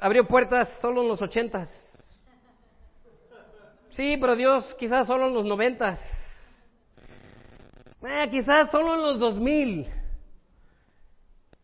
abrió 0.00 0.26
puertas 0.28 0.68
solo 0.80 1.02
en 1.02 1.08
los 1.08 1.20
ochentas. 1.20 1.68
Sí, 3.90 4.16
pero 4.20 4.36
Dios 4.36 4.76
quizás 4.78 5.08
solo 5.08 5.26
en 5.26 5.34
los 5.34 5.44
noventas. 5.44 5.98
Eh, 8.02 8.28
quizás 8.30 8.70
solo 8.70 8.94
en 8.94 9.02
los 9.02 9.18
dos 9.18 9.36
mil. 9.36 9.90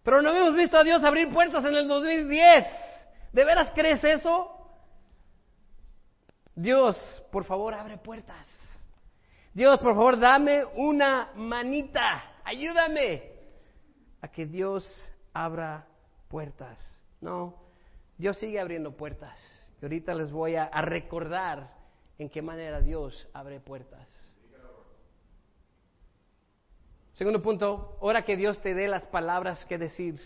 Pero 0.02 0.20
no 0.20 0.34
hemos 0.34 0.56
visto 0.56 0.76
a 0.76 0.82
Dios 0.82 1.04
abrir 1.04 1.32
puertas 1.32 1.64
en 1.64 1.76
el 1.76 1.86
2010. 1.86 2.66
¿De 3.32 3.44
veras 3.44 3.70
crees 3.72 4.02
eso? 4.02 4.50
Dios, 6.56 6.96
por 7.30 7.44
favor, 7.44 7.72
abre 7.72 7.98
puertas. 7.98 8.48
Dios, 9.54 9.78
por 9.78 9.94
favor, 9.94 10.18
dame 10.18 10.64
una 10.74 11.30
manita. 11.36 12.40
Ayúdame 12.42 13.30
a 14.20 14.28
que 14.28 14.44
Dios 14.46 14.84
abra 15.32 15.86
puertas. 16.32 16.80
No, 17.20 17.54
Dios 18.16 18.38
sigue 18.38 18.58
abriendo 18.58 18.96
puertas. 18.96 19.38
Y 19.80 19.84
ahorita 19.84 20.14
les 20.14 20.32
voy 20.32 20.56
a, 20.56 20.68
recordar 20.80 21.70
en 22.18 22.30
qué 22.30 22.40
manera 22.40 22.80
Dios 22.80 23.28
abre 23.34 23.60
puertas. 23.60 24.08
Segundo 27.12 27.42
punto, 27.42 27.98
ora 28.00 28.24
que 28.24 28.36
Dios 28.36 28.58
te 28.62 28.72
dé 28.72 28.88
las 28.88 29.02
palabras 29.04 29.62
que 29.66 29.76
decir. 29.76 30.18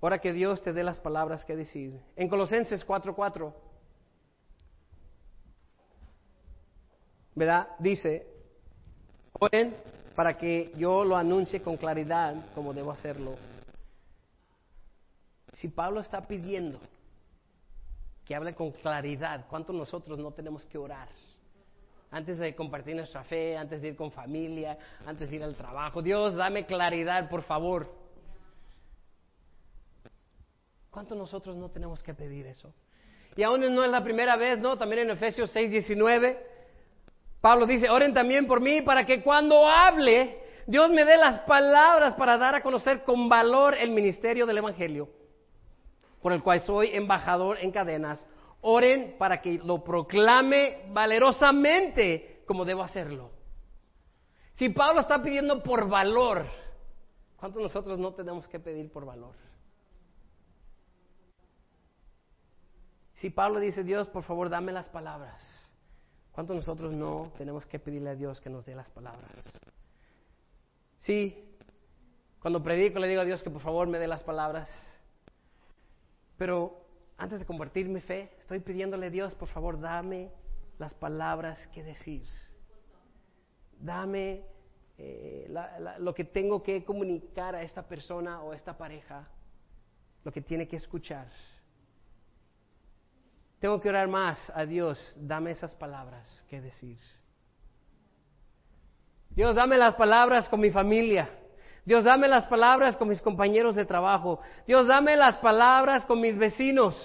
Ora 0.00 0.18
que 0.18 0.34
Dios 0.34 0.62
te 0.62 0.74
dé 0.74 0.84
las 0.84 0.98
palabras 0.98 1.44
que 1.46 1.56
decir. 1.56 1.98
En 2.16 2.28
Colosenses 2.28 2.86
4:4, 2.86 3.54
¿verdad? 7.34 7.68
Dice, 7.78 8.26
oren 9.32 9.74
para 10.16 10.38
que 10.38 10.72
yo 10.76 11.04
lo 11.04 11.16
anuncie 11.16 11.60
con 11.60 11.76
claridad 11.76 12.34
como 12.54 12.72
debo 12.72 12.90
hacerlo. 12.90 13.36
Si 15.52 15.68
Pablo 15.68 16.00
está 16.00 16.26
pidiendo 16.26 16.80
que 18.24 18.34
hable 18.34 18.54
con 18.54 18.72
claridad, 18.72 19.46
¿cuánto 19.48 19.72
nosotros 19.72 20.18
no 20.18 20.32
tenemos 20.32 20.64
que 20.66 20.78
orar? 20.78 21.08
Antes 22.10 22.38
de 22.38 22.54
compartir 22.54 22.96
nuestra 22.96 23.24
fe, 23.24 23.56
antes 23.56 23.82
de 23.82 23.88
ir 23.88 23.96
con 23.96 24.10
familia, 24.10 24.78
antes 25.04 25.30
de 25.30 25.36
ir 25.36 25.44
al 25.44 25.54
trabajo. 25.54 26.00
Dios, 26.00 26.34
dame 26.34 26.64
claridad, 26.64 27.28
por 27.28 27.42
favor. 27.42 27.92
¿Cuánto 30.90 31.14
nosotros 31.14 31.56
no 31.56 31.68
tenemos 31.68 32.02
que 32.02 32.14
pedir 32.14 32.46
eso? 32.46 32.72
Y 33.36 33.42
aún 33.42 33.60
no 33.74 33.84
es 33.84 33.90
la 33.90 34.02
primera 34.02 34.34
vez, 34.36 34.58
¿no? 34.58 34.78
También 34.78 35.02
en 35.02 35.10
Efesios 35.10 35.50
6, 35.50 35.70
19 35.70 36.55
Pablo 37.46 37.64
dice, 37.64 37.88
oren 37.88 38.12
también 38.12 38.44
por 38.48 38.60
mí 38.60 38.82
para 38.82 39.06
que 39.06 39.22
cuando 39.22 39.68
hable, 39.68 40.36
Dios 40.66 40.90
me 40.90 41.04
dé 41.04 41.16
las 41.16 41.42
palabras 41.42 42.14
para 42.14 42.36
dar 42.36 42.56
a 42.56 42.60
conocer 42.60 43.04
con 43.04 43.28
valor 43.28 43.76
el 43.76 43.90
ministerio 43.90 44.46
del 44.46 44.58
Evangelio, 44.58 45.08
por 46.20 46.32
el 46.32 46.42
cual 46.42 46.62
soy 46.62 46.88
embajador 46.92 47.58
en 47.60 47.70
cadenas. 47.70 48.20
Oren 48.62 49.14
para 49.16 49.40
que 49.40 49.60
lo 49.62 49.84
proclame 49.84 50.86
valerosamente 50.90 52.42
como 52.48 52.64
debo 52.64 52.82
hacerlo. 52.82 53.30
Si 54.54 54.68
Pablo 54.70 55.02
está 55.02 55.22
pidiendo 55.22 55.62
por 55.62 55.88
valor, 55.88 56.46
¿cuántos 57.36 57.62
nosotros 57.62 57.96
no 57.96 58.12
tenemos 58.12 58.48
que 58.48 58.58
pedir 58.58 58.90
por 58.90 59.06
valor? 59.06 59.36
Si 63.20 63.30
Pablo 63.30 63.60
dice, 63.60 63.84
Dios, 63.84 64.08
por 64.08 64.24
favor, 64.24 64.50
dame 64.50 64.72
las 64.72 64.88
palabras. 64.88 65.65
¿Cuántos 66.36 66.54
nosotros 66.54 66.92
no 66.92 67.32
tenemos 67.38 67.64
que 67.64 67.78
pedirle 67.78 68.10
a 68.10 68.14
Dios 68.14 68.42
que 68.42 68.50
nos 68.50 68.66
dé 68.66 68.74
las 68.74 68.90
palabras? 68.90 69.32
Sí, 70.98 71.34
cuando 72.40 72.62
predico 72.62 72.98
le 72.98 73.08
digo 73.08 73.22
a 73.22 73.24
Dios 73.24 73.42
que 73.42 73.48
por 73.48 73.62
favor 73.62 73.88
me 73.88 73.98
dé 73.98 74.06
las 74.06 74.22
palabras. 74.22 74.70
Pero 76.36 76.84
antes 77.16 77.38
de 77.38 77.46
compartir 77.46 77.88
mi 77.88 78.02
fe, 78.02 78.34
estoy 78.38 78.58
pidiéndole 78.58 79.06
a 79.06 79.10
Dios, 79.10 79.34
por 79.34 79.48
favor, 79.48 79.80
dame 79.80 80.30
las 80.78 80.92
palabras 80.92 81.68
que 81.68 81.82
decir. 81.82 82.26
Dame 83.80 84.44
eh, 84.98 85.50
lo 86.00 86.14
que 86.14 86.24
tengo 86.24 86.62
que 86.62 86.84
comunicar 86.84 87.54
a 87.54 87.62
esta 87.62 87.88
persona 87.88 88.42
o 88.42 88.52
a 88.52 88.56
esta 88.56 88.76
pareja, 88.76 89.26
lo 90.22 90.30
que 90.30 90.42
tiene 90.42 90.68
que 90.68 90.76
escuchar. 90.76 91.28
Tengo 93.60 93.80
que 93.80 93.88
orar 93.88 94.08
más 94.08 94.38
a 94.54 94.66
Dios, 94.66 94.98
dame 95.16 95.52
esas 95.52 95.74
palabras 95.74 96.44
que 96.48 96.60
decir. 96.60 96.98
Dios, 99.30 99.54
dame 99.54 99.76
las 99.76 99.94
palabras 99.94 100.48
con 100.48 100.60
mi 100.60 100.70
familia. 100.70 101.30
Dios, 101.84 102.04
dame 102.04 102.26
las 102.26 102.46
palabras 102.46 102.96
con 102.96 103.08
mis 103.08 103.20
compañeros 103.20 103.74
de 103.74 103.84
trabajo. 103.84 104.40
Dios, 104.66 104.86
dame 104.86 105.16
las 105.16 105.36
palabras 105.36 106.04
con 106.04 106.20
mis 106.20 106.36
vecinos. 106.36 106.96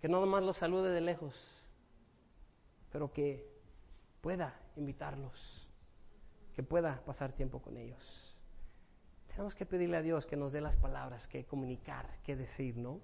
Que 0.00 0.08
no 0.08 0.20
nomás 0.20 0.44
los 0.44 0.56
salude 0.58 0.90
de 0.90 1.00
lejos, 1.00 1.34
pero 2.92 3.12
que 3.12 3.44
pueda 4.20 4.54
invitarlos, 4.76 5.32
que 6.54 6.62
pueda 6.62 7.00
pasar 7.04 7.32
tiempo 7.32 7.60
con 7.60 7.76
ellos. 7.76 7.98
Tenemos 9.28 9.54
que 9.54 9.66
pedirle 9.66 9.96
a 9.96 10.02
Dios 10.02 10.26
que 10.26 10.36
nos 10.36 10.52
dé 10.52 10.60
las 10.60 10.76
palabras 10.76 11.26
que 11.28 11.44
comunicar, 11.44 12.06
que 12.24 12.36
decir, 12.36 12.76
¿no? 12.76 13.00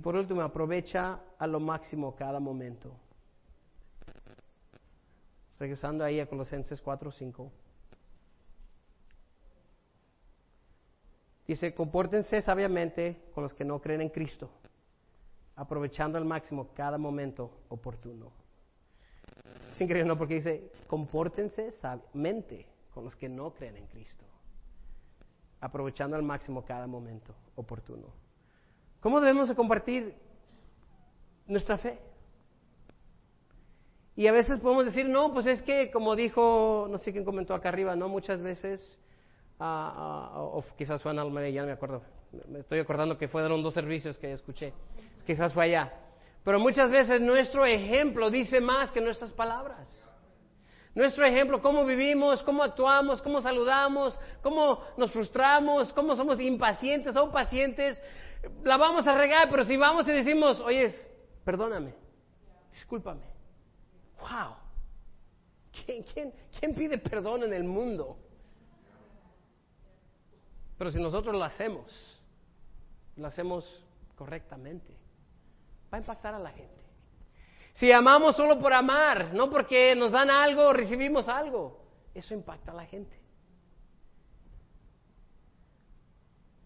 Y 0.00 0.02
por 0.02 0.16
último, 0.16 0.40
aprovecha 0.40 1.20
a 1.38 1.46
lo 1.46 1.60
máximo 1.60 2.16
cada 2.16 2.40
momento. 2.40 2.96
Regresando 5.58 6.02
ahí 6.02 6.20
a 6.20 6.26
Colosenses 6.26 6.80
4, 6.80 7.12
5. 7.12 7.52
Dice, 11.46 11.74
compórtense 11.74 12.40
sabiamente 12.40 13.26
con 13.34 13.42
los 13.42 13.52
que 13.52 13.62
no 13.62 13.78
creen 13.78 14.00
en 14.00 14.08
Cristo, 14.08 14.48
aprovechando 15.54 16.16
al 16.16 16.24
máximo 16.24 16.72
cada 16.72 16.96
momento 16.96 17.58
oportuno. 17.68 18.32
Es 19.70 19.80
increíble, 19.82 20.08
¿no? 20.08 20.16
Porque 20.16 20.36
dice, 20.36 20.72
compórtense 20.86 21.72
sabiamente 21.72 22.66
con 22.94 23.04
los 23.04 23.14
que 23.16 23.28
no 23.28 23.52
creen 23.52 23.76
en 23.76 23.86
Cristo, 23.88 24.24
aprovechando 25.60 26.16
al 26.16 26.22
máximo 26.22 26.64
cada 26.64 26.86
momento 26.86 27.34
oportuno. 27.54 28.29
¿Cómo 29.00 29.20
debemos 29.20 29.48
de 29.48 29.54
compartir 29.54 30.14
nuestra 31.46 31.78
fe? 31.78 31.98
Y 34.16 34.26
a 34.26 34.32
veces 34.32 34.60
podemos 34.60 34.84
decir, 34.84 35.08
no, 35.08 35.32
pues 35.32 35.46
es 35.46 35.62
que, 35.62 35.90
como 35.90 36.14
dijo, 36.14 36.86
no 36.90 36.98
sé 36.98 37.12
quién 37.12 37.24
comentó 37.24 37.54
acá 37.54 37.70
arriba, 37.70 37.96
¿no? 37.96 38.08
Muchas 38.08 38.42
veces, 38.42 38.98
ah, 39.58 40.30
ah, 40.34 40.40
o 40.42 40.62
quizás 40.76 41.00
fue 41.00 41.12
en 41.12 41.18
Almeida, 41.18 41.48
ya 41.48 41.62
no 41.62 41.68
me 41.68 41.72
acuerdo. 41.72 42.02
Me 42.48 42.60
estoy 42.60 42.80
acordando 42.80 43.16
que 43.16 43.28
fueron 43.28 43.62
dos 43.62 43.74
servicios 43.74 44.18
que 44.18 44.32
escuché. 44.32 44.72
Quizás 45.26 45.52
fue 45.52 45.64
allá. 45.64 45.92
Pero 46.44 46.58
muchas 46.58 46.90
veces 46.90 47.20
nuestro 47.20 47.64
ejemplo 47.64 48.30
dice 48.30 48.60
más 48.60 48.90
que 48.90 49.00
nuestras 49.00 49.32
palabras. 49.32 49.88
Nuestro 50.94 51.24
ejemplo, 51.24 51.62
cómo 51.62 51.84
vivimos, 51.84 52.42
cómo 52.42 52.64
actuamos, 52.64 53.22
cómo 53.22 53.40
saludamos, 53.40 54.18
cómo 54.42 54.82
nos 54.96 55.12
frustramos, 55.12 55.92
cómo 55.92 56.16
somos 56.16 56.40
impacientes 56.40 57.14
o 57.16 57.30
pacientes, 57.30 58.02
la 58.64 58.76
vamos 58.76 59.06
a 59.06 59.14
regar, 59.14 59.48
pero 59.50 59.64
si 59.64 59.76
vamos 59.76 60.06
y 60.08 60.12
decimos, 60.12 60.60
oye, 60.60 60.94
perdóname, 61.44 61.94
discúlpame, 62.72 63.24
wow, 64.20 64.54
¿Quién, 65.72 66.32
quién, 66.58 66.74
pide 66.74 66.98
perdón 66.98 67.44
en 67.44 67.52
el 67.52 67.64
mundo? 67.64 68.16
Pero 70.76 70.90
si 70.90 70.98
nosotros 71.00 71.34
lo 71.34 71.44
hacemos, 71.44 72.18
lo 73.16 73.26
hacemos 73.26 73.64
correctamente, 74.16 74.92
va 75.92 75.98
a 75.98 76.00
impactar 76.00 76.34
a 76.34 76.38
la 76.38 76.50
gente. 76.50 76.80
Si 77.74 77.92
amamos 77.92 78.36
solo 78.36 78.58
por 78.58 78.72
amar, 78.72 79.32
no 79.32 79.48
porque 79.48 79.94
nos 79.94 80.12
dan 80.12 80.30
algo 80.30 80.66
o 80.66 80.72
recibimos 80.72 81.28
algo, 81.28 81.84
eso 82.14 82.34
impacta 82.34 82.72
a 82.72 82.74
la 82.74 82.86
gente. 82.86 83.19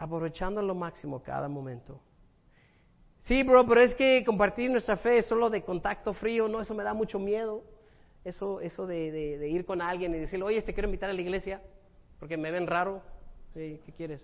Aprovechando 0.05 0.61
lo 0.61 0.75
máximo 0.75 1.23
cada 1.23 1.49
momento. 1.49 1.99
Sí, 3.21 3.43
bro, 3.43 3.67
pero 3.67 3.81
es 3.81 3.95
que 3.95 4.23
compartir 4.23 4.71
nuestra 4.71 4.99
fe 4.99 5.19
es 5.19 5.27
solo 5.27 5.49
de 5.49 5.63
contacto 5.63 6.13
frío, 6.13 6.47
no, 6.47 6.61
eso 6.61 6.75
me 6.75 6.85
da 6.85 6.93
mucho 6.93 7.19
miedo. 7.19 7.65
Eso, 8.23 8.61
eso 8.61 8.87
de, 8.87 9.49
ir 9.51 9.65
con 9.65 9.81
alguien 9.83 10.15
y 10.15 10.19
decirle, 10.19 10.45
oye, 10.45 10.63
te 10.63 10.73
quiero 10.73 10.89
invitar 10.89 11.11
a 11.11 11.13
la 11.13 11.21
iglesia, 11.21 11.61
porque 12.19 12.37
me 12.37 12.51
ven 12.51 12.67
raro. 12.67 13.03
¿Qué 13.55 13.81
quieres? 13.97 14.23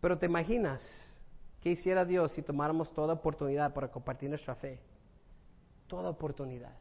Pero 0.00 0.18
te 0.18 0.26
imaginas 0.26 0.82
qué 1.60 1.70
hiciera 1.70 2.04
Dios 2.04 2.32
si 2.32 2.42
tomáramos 2.42 2.92
toda 2.92 3.14
oportunidad 3.14 3.72
para 3.72 3.88
compartir 3.88 4.28
nuestra 4.28 4.54
fe. 4.56 4.78
Toda 5.86 6.10
oportunidad. 6.10 6.74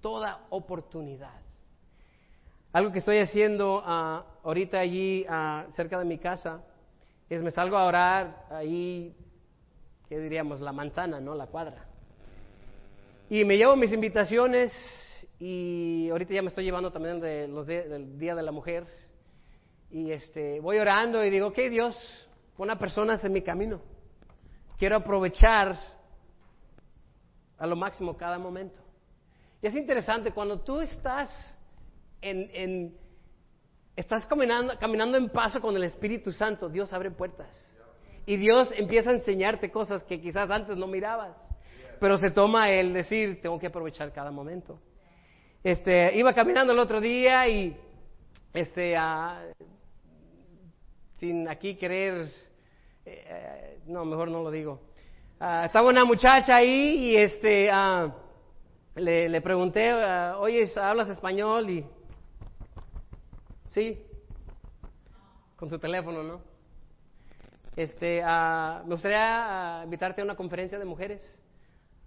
Toda 0.00 0.46
oportunidad. 0.50 1.47
Algo 2.72 2.92
que 2.92 2.98
estoy 2.98 3.18
haciendo 3.18 3.78
uh, 3.78 4.22
ahorita 4.44 4.78
allí 4.78 5.24
uh, 5.26 5.72
cerca 5.72 5.98
de 5.98 6.04
mi 6.04 6.18
casa 6.18 6.60
es 7.30 7.42
me 7.42 7.50
salgo 7.50 7.78
a 7.78 7.86
orar 7.86 8.46
ahí, 8.50 9.14
¿qué 10.08 10.18
diríamos? 10.18 10.60
La 10.60 10.72
manzana, 10.72 11.18
¿no? 11.18 11.34
La 11.34 11.46
cuadra. 11.46 11.86
Y 13.30 13.44
me 13.44 13.56
llevo 13.56 13.74
mis 13.74 13.92
invitaciones 13.92 14.72
y 15.38 16.08
ahorita 16.10 16.34
ya 16.34 16.42
me 16.42 16.48
estoy 16.48 16.64
llevando 16.64 16.90
también 16.90 17.20
de 17.20 17.48
los 17.48 17.66
del 17.66 18.18
Día 18.18 18.34
de 18.34 18.42
la 18.42 18.52
Mujer. 18.52 18.86
Y 19.90 20.10
este, 20.10 20.60
voy 20.60 20.78
orando 20.78 21.24
y 21.24 21.30
digo, 21.30 21.48
ok 21.48 21.58
Dios, 21.70 21.96
pon 22.54 22.70
a 22.70 22.78
personas 22.78 23.24
en 23.24 23.32
mi 23.32 23.40
camino. 23.40 23.80
Quiero 24.78 24.96
aprovechar 24.96 25.78
a 27.58 27.66
lo 27.66 27.76
máximo 27.76 28.14
cada 28.16 28.38
momento. 28.38 28.78
Y 29.62 29.66
es 29.66 29.74
interesante, 29.74 30.32
cuando 30.32 30.60
tú 30.60 30.80
estás 30.80 31.57
estás 33.96 34.26
caminando, 34.26 35.16
en 35.16 35.28
paso 35.30 35.60
con 35.60 35.76
el 35.76 35.84
Espíritu 35.84 36.32
Santo, 36.32 36.68
Dios 36.68 36.92
abre 36.92 37.10
puertas. 37.10 37.48
Y 38.26 38.36
Dios 38.36 38.70
empieza 38.76 39.10
a 39.10 39.14
enseñarte 39.14 39.70
cosas 39.70 40.04
que 40.04 40.20
quizás 40.20 40.50
antes 40.50 40.76
no 40.76 40.86
mirabas. 40.86 41.36
Pero 41.98 42.18
se 42.18 42.30
toma 42.30 42.70
el 42.70 42.92
decir, 42.92 43.40
tengo 43.40 43.58
que 43.58 43.66
aprovechar 43.66 44.12
cada 44.12 44.30
momento. 44.30 44.78
Este, 45.64 46.16
iba 46.16 46.32
caminando 46.34 46.72
el 46.72 46.78
otro 46.78 47.00
día 47.00 47.48
y, 47.48 47.76
este, 48.54 48.96
ah, 48.96 49.42
sin 51.18 51.48
aquí 51.48 51.74
querer, 51.74 52.28
eh, 53.04 53.78
no, 53.86 54.04
mejor 54.04 54.30
no 54.30 54.42
lo 54.42 54.50
digo. 54.50 54.80
Ah, 55.40 55.64
estaba 55.66 55.88
una 55.88 56.04
muchacha 56.04 56.56
ahí 56.56 57.10
y 57.10 57.16
este, 57.16 57.70
ah, 57.70 58.14
le, 58.94 59.28
le, 59.28 59.40
pregunté, 59.40 59.92
oye, 60.34 60.70
¿hablas 60.76 61.08
español? 61.08 61.70
Y 61.70 61.84
Sí, 63.68 64.02
con 65.56 65.68
su 65.68 65.78
teléfono, 65.78 66.22
¿no? 66.22 66.40
Este, 67.76 68.22
uh, 68.24 68.86
me 68.86 68.94
gustaría 68.94 69.80
uh, 69.80 69.84
invitarte 69.84 70.20
a 70.20 70.24
una 70.24 70.36
conferencia 70.36 70.78
de 70.78 70.84
mujeres. 70.84 71.40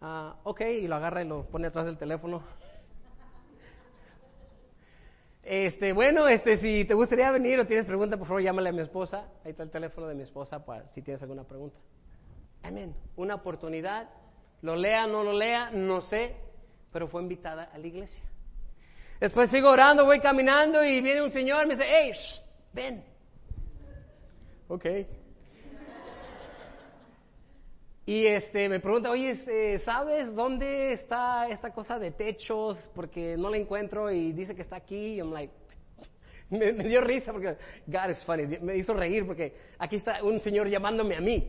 Uh, 0.01 0.33
ok, 0.43 0.61
y 0.61 0.87
lo 0.87 0.95
agarra 0.95 1.23
y 1.23 1.27
lo 1.27 1.45
pone 1.45 1.67
atrás 1.67 1.85
del 1.85 1.97
teléfono. 1.97 2.43
Este, 5.43 5.93
bueno, 5.93 6.27
este, 6.27 6.57
si 6.57 6.85
te 6.85 6.93
gustaría 6.93 7.31
venir 7.31 7.59
o 7.59 7.67
tienes 7.67 7.85
pregunta, 7.85 8.17
por 8.17 8.27
favor, 8.27 8.41
llámale 8.41 8.69
a 8.69 8.73
mi 8.73 8.81
esposa. 8.81 9.27
Ahí 9.43 9.51
está 9.51 9.63
el 9.63 9.71
teléfono 9.71 10.07
de 10.07 10.15
mi 10.15 10.23
esposa 10.23 10.65
para 10.65 10.87
si 10.89 11.01
tienes 11.01 11.21
alguna 11.21 11.43
pregunta. 11.43 11.77
Amén. 12.63 12.95
Una 13.15 13.35
oportunidad, 13.35 14.09
lo 14.61 14.75
lea, 14.75 15.07
no 15.07 15.23
lo 15.23 15.33
lea, 15.33 15.69
no 15.71 16.01
sé, 16.01 16.35
pero 16.91 17.07
fue 17.07 17.21
invitada 17.21 17.65
a 17.65 17.77
la 17.77 17.87
iglesia. 17.87 18.30
Después 19.21 19.51
sigo 19.51 19.69
orando, 19.69 20.03
voy 20.03 20.19
caminando 20.19 20.83
y 20.83 20.99
viene 20.99 21.21
un 21.21 21.31
señor 21.31 21.65
y 21.65 21.67
me 21.67 21.75
dice, 21.75 21.87
hey, 21.87 22.11
ven. 22.73 23.03
Ok. 24.67 24.85
Y 28.07 28.25
este, 28.25 28.67
me 28.67 28.79
pregunta, 28.79 29.11
oye, 29.11 29.29
este, 29.29 29.77
¿sabes 29.79 30.33
dónde 30.33 30.93
está 30.93 31.47
esta 31.49 31.71
cosa 31.71 31.99
de 31.99 32.09
techos? 32.09 32.79
Porque 32.95 33.37
no 33.37 33.51
la 33.51 33.57
encuentro 33.57 34.09
y 34.09 34.31
dice 34.31 34.55
que 34.55 34.63
está 34.63 34.77
aquí. 34.77 35.13
Y 35.13 35.17
I'm 35.19 35.31
like, 35.31 35.53
me, 36.49 36.73
me, 36.73 36.85
dio 36.85 36.99
risa 37.01 37.31
porque, 37.31 37.57
God 37.85 38.09
is 38.09 38.23
funny, 38.25 38.57
me 38.57 38.75
hizo 38.75 38.91
reír 38.95 39.27
porque 39.27 39.53
aquí 39.77 39.97
está 39.97 40.23
un 40.23 40.41
señor 40.41 40.67
llamándome 40.67 41.15
a 41.15 41.21
mí. 41.21 41.47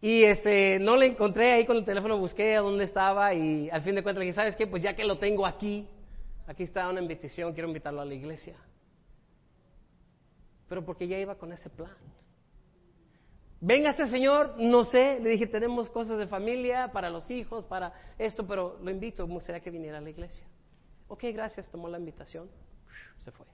Y 0.00 0.24
este, 0.24 0.78
no 0.78 0.96
le 0.96 1.06
encontré 1.06 1.52
ahí 1.52 1.66
con 1.66 1.76
el 1.76 1.84
teléfono, 1.84 2.18
busqué 2.18 2.56
a 2.56 2.60
dónde 2.60 2.84
estaba 2.84 3.34
y 3.34 3.68
al 3.68 3.82
fin 3.82 3.94
de 3.94 4.02
cuentas 4.02 4.20
le 4.20 4.26
dije, 4.26 4.36
¿sabes 4.36 4.56
qué? 4.56 4.66
Pues 4.66 4.82
ya 4.82 4.94
que 4.94 5.04
lo 5.04 5.18
tengo 5.18 5.44
aquí, 5.44 5.86
aquí 6.46 6.62
está 6.62 6.88
una 6.88 7.02
invitación, 7.02 7.52
quiero 7.52 7.68
invitarlo 7.68 8.00
a 8.00 8.06
la 8.06 8.14
iglesia. 8.14 8.56
Pero 10.68 10.84
porque 10.84 11.06
ya 11.06 11.18
iba 11.18 11.34
con 11.34 11.52
ese 11.52 11.68
plan. 11.68 11.94
Venga 13.60 13.90
este 13.90 14.08
señor, 14.08 14.54
no 14.58 14.84
sé, 14.84 15.20
le 15.20 15.30
dije, 15.30 15.46
tenemos 15.46 15.90
cosas 15.90 16.16
de 16.16 16.26
familia 16.26 16.90
para 16.92 17.10
los 17.10 17.30
hijos, 17.30 17.66
para 17.66 17.92
esto, 18.16 18.46
pero 18.46 18.78
lo 18.82 18.90
invito, 18.90 19.26
me 19.26 19.34
gustaría 19.34 19.60
que 19.60 19.70
viniera 19.70 19.98
a 19.98 20.00
la 20.00 20.08
iglesia. 20.08 20.46
Ok, 21.08 21.24
gracias, 21.34 21.70
tomó 21.70 21.86
la 21.88 21.98
invitación, 21.98 22.48
se 23.18 23.30
fue. 23.32 23.44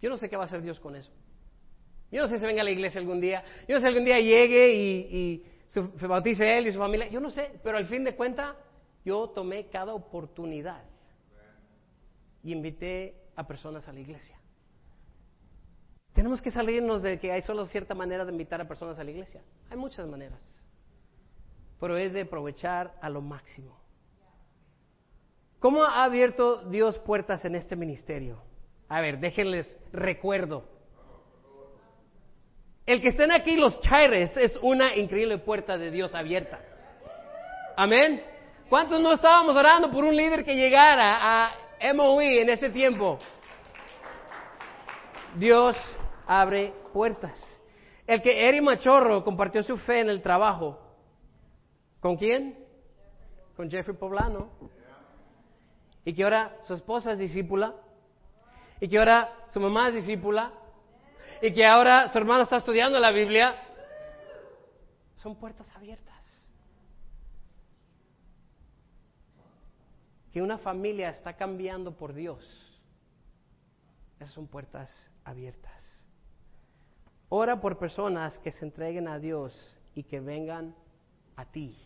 Yo 0.00 0.08
no 0.08 0.16
sé 0.16 0.30
qué 0.30 0.36
va 0.36 0.44
a 0.44 0.46
hacer 0.46 0.62
Dios 0.62 0.80
con 0.80 0.96
eso. 0.96 1.12
Yo 2.10 2.22
no 2.22 2.28
sé 2.28 2.38
si 2.38 2.44
venga 2.46 2.62
a 2.62 2.64
la 2.64 2.70
iglesia 2.70 3.00
algún 3.00 3.20
día. 3.20 3.42
Yo 3.68 3.74
no 3.74 3.80
sé 3.80 3.82
si 3.82 3.88
algún 3.88 4.04
día 4.04 4.20
llegue 4.20 4.74
y, 4.74 5.44
se 5.68 6.06
bautice 6.06 6.56
él 6.56 6.68
y 6.68 6.72
su 6.72 6.78
familia. 6.78 7.08
Yo 7.08 7.20
no 7.20 7.30
sé, 7.30 7.60
pero 7.62 7.76
al 7.76 7.86
fin 7.86 8.04
de 8.04 8.14
cuentas 8.14 8.56
yo 9.04 9.28
tomé 9.28 9.66
cada 9.66 9.92
oportunidad 9.92 10.82
y 12.42 12.52
invité 12.52 13.14
a 13.34 13.46
personas 13.46 13.86
a 13.88 13.92
la 13.92 14.00
iglesia. 14.00 14.38
Tenemos 16.14 16.40
que 16.40 16.50
salirnos 16.50 17.02
de 17.02 17.18
que 17.18 17.30
hay 17.30 17.42
solo 17.42 17.66
cierta 17.66 17.94
manera 17.94 18.24
de 18.24 18.32
invitar 18.32 18.58
a 18.60 18.66
personas 18.66 18.98
a 18.98 19.04
la 19.04 19.10
iglesia. 19.10 19.42
Hay 19.68 19.76
muchas 19.76 20.06
maneras. 20.08 20.42
Pero 21.78 21.98
es 21.98 22.14
de 22.14 22.22
aprovechar 22.22 22.94
a 23.02 23.10
lo 23.10 23.20
máximo. 23.20 23.78
¿Cómo 25.58 25.84
ha 25.84 26.04
abierto 26.04 26.68
Dios 26.70 26.98
puertas 27.00 27.44
en 27.44 27.54
este 27.54 27.76
ministerio? 27.76 28.42
A 28.88 29.00
ver, 29.00 29.18
déjenles 29.18 29.76
recuerdo. 29.92 30.75
El 32.86 33.02
que 33.02 33.08
estén 33.08 33.32
aquí 33.32 33.56
los 33.56 33.80
chaires 33.80 34.36
es 34.36 34.56
una 34.62 34.94
increíble 34.94 35.38
puerta 35.38 35.76
de 35.76 35.90
Dios 35.90 36.14
abierta. 36.14 36.60
Amén. 37.76 38.22
¿Cuántos 38.68 39.00
no 39.00 39.12
estábamos 39.12 39.56
orando 39.56 39.90
por 39.90 40.04
un 40.04 40.16
líder 40.16 40.44
que 40.44 40.54
llegara 40.54 41.18
a 41.20 41.52
MOE 41.94 42.42
en 42.42 42.48
ese 42.50 42.70
tiempo? 42.70 43.18
Dios 45.34 45.76
abre 46.28 46.72
puertas. 46.92 47.44
El 48.06 48.22
que 48.22 48.48
Eri 48.48 48.60
Machorro 48.60 49.24
compartió 49.24 49.64
su 49.64 49.76
fe 49.78 50.00
en 50.00 50.08
el 50.08 50.22
trabajo. 50.22 50.78
¿Con 51.98 52.16
quién? 52.16 52.56
Con 53.56 53.68
Jeffrey 53.68 53.96
Poblano. 53.96 54.48
Y 56.04 56.14
que 56.14 56.22
ahora 56.22 56.56
su 56.68 56.74
esposa 56.74 57.12
es 57.12 57.18
discípula. 57.18 57.74
Y 58.80 58.88
que 58.88 58.96
ahora 58.96 59.28
su 59.50 59.58
mamá 59.58 59.88
es 59.88 59.94
discípula 59.94 60.52
y 61.46 61.52
que 61.52 61.64
ahora 61.64 62.08
su 62.08 62.18
hermano 62.18 62.42
está 62.42 62.56
estudiando 62.56 62.98
la 62.98 63.12
Biblia, 63.12 63.54
son 65.16 65.36
puertas 65.36 65.66
abiertas. 65.76 66.14
Que 70.32 70.42
una 70.42 70.58
familia 70.58 71.10
está 71.10 71.34
cambiando 71.34 71.96
por 71.96 72.12
Dios, 72.14 72.44
esas 74.16 74.34
son 74.34 74.48
puertas 74.48 74.92
abiertas. 75.24 76.04
Ora 77.28 77.60
por 77.60 77.78
personas 77.78 78.36
que 78.40 78.50
se 78.50 78.64
entreguen 78.64 79.06
a 79.06 79.18
Dios 79.20 79.76
y 79.94 80.02
que 80.02 80.18
vengan 80.18 80.74
a 81.36 81.44
ti. 81.44 81.78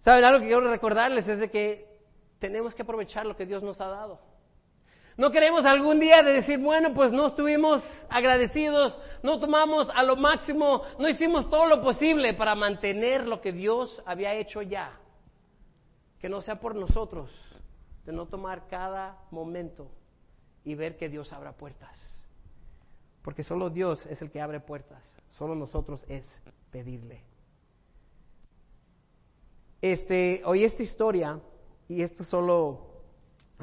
¿Saben 0.00 0.24
algo 0.24 0.40
que 0.40 0.46
quiero 0.46 0.70
recordarles? 0.70 1.28
Es 1.28 1.38
de 1.38 1.50
que 1.50 2.00
tenemos 2.38 2.74
que 2.74 2.82
aprovechar 2.82 3.26
lo 3.26 3.36
que 3.36 3.46
Dios 3.46 3.62
nos 3.62 3.80
ha 3.80 3.88
dado. 3.88 4.33
No 5.16 5.30
queremos 5.30 5.64
algún 5.64 6.00
día 6.00 6.22
de 6.22 6.32
decir, 6.32 6.58
bueno, 6.58 6.92
pues 6.92 7.12
no 7.12 7.28
estuvimos 7.28 7.82
agradecidos, 8.08 8.98
no 9.22 9.38
tomamos 9.38 9.88
a 9.94 10.02
lo 10.02 10.16
máximo, 10.16 10.82
no 10.98 11.08
hicimos 11.08 11.48
todo 11.48 11.66
lo 11.66 11.82
posible 11.82 12.34
para 12.34 12.54
mantener 12.56 13.26
lo 13.26 13.40
que 13.40 13.52
Dios 13.52 14.02
había 14.06 14.34
hecho 14.34 14.60
ya. 14.62 14.98
Que 16.18 16.28
no 16.28 16.42
sea 16.42 16.58
por 16.58 16.74
nosotros, 16.74 17.30
de 18.04 18.12
no 18.12 18.26
tomar 18.26 18.66
cada 18.66 19.18
momento 19.30 19.88
y 20.64 20.74
ver 20.74 20.96
que 20.96 21.08
Dios 21.08 21.32
abra 21.32 21.52
puertas. 21.52 21.96
Porque 23.22 23.44
solo 23.44 23.70
Dios 23.70 24.04
es 24.06 24.20
el 24.20 24.30
que 24.32 24.40
abre 24.40 24.58
puertas, 24.58 25.02
solo 25.38 25.54
nosotros 25.54 26.04
es 26.08 26.26
pedirle. 26.72 27.22
Este, 29.80 30.42
hoy 30.44 30.64
esta 30.64 30.82
historia, 30.82 31.38
y 31.88 32.02
esto 32.02 32.24
solo 32.24 32.93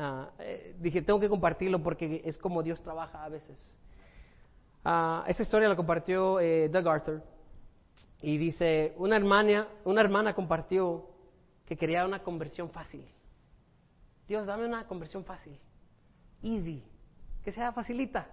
Ah, 0.04 0.32
eh, 0.40 0.76
dije, 0.80 1.04
tengo 1.04 1.20
que 1.20 1.30
compartirlo 1.30 1.78
porque 1.84 2.24
es 2.26 2.36
como 2.40 2.64
Dios 2.64 2.82
trabaja 2.82 3.24
a 3.24 3.30
veces. 3.30 3.56
Uh, 4.84 5.22
esa 5.28 5.44
historia 5.44 5.70
la 5.70 5.76
compartió 5.76 6.40
eh, 6.40 6.70
Doug 6.70 6.88
Arthur 6.90 7.22
y 8.20 8.36
dice, 8.40 8.96
una 8.98 9.16
hermana, 9.16 9.68
una 9.86 10.02
hermana 10.02 10.34
compartió 10.34 11.06
que 11.68 11.78
quería 11.78 12.04
una 12.04 12.24
conversión 12.24 12.72
fácil. 12.72 13.06
Dios, 14.28 14.48
dame 14.48 14.66
una 14.66 14.88
conversión 14.88 15.24
fácil, 15.24 15.56
easy, 16.42 16.84
que 17.44 17.52
sea 17.52 17.72
facilita, 17.72 18.28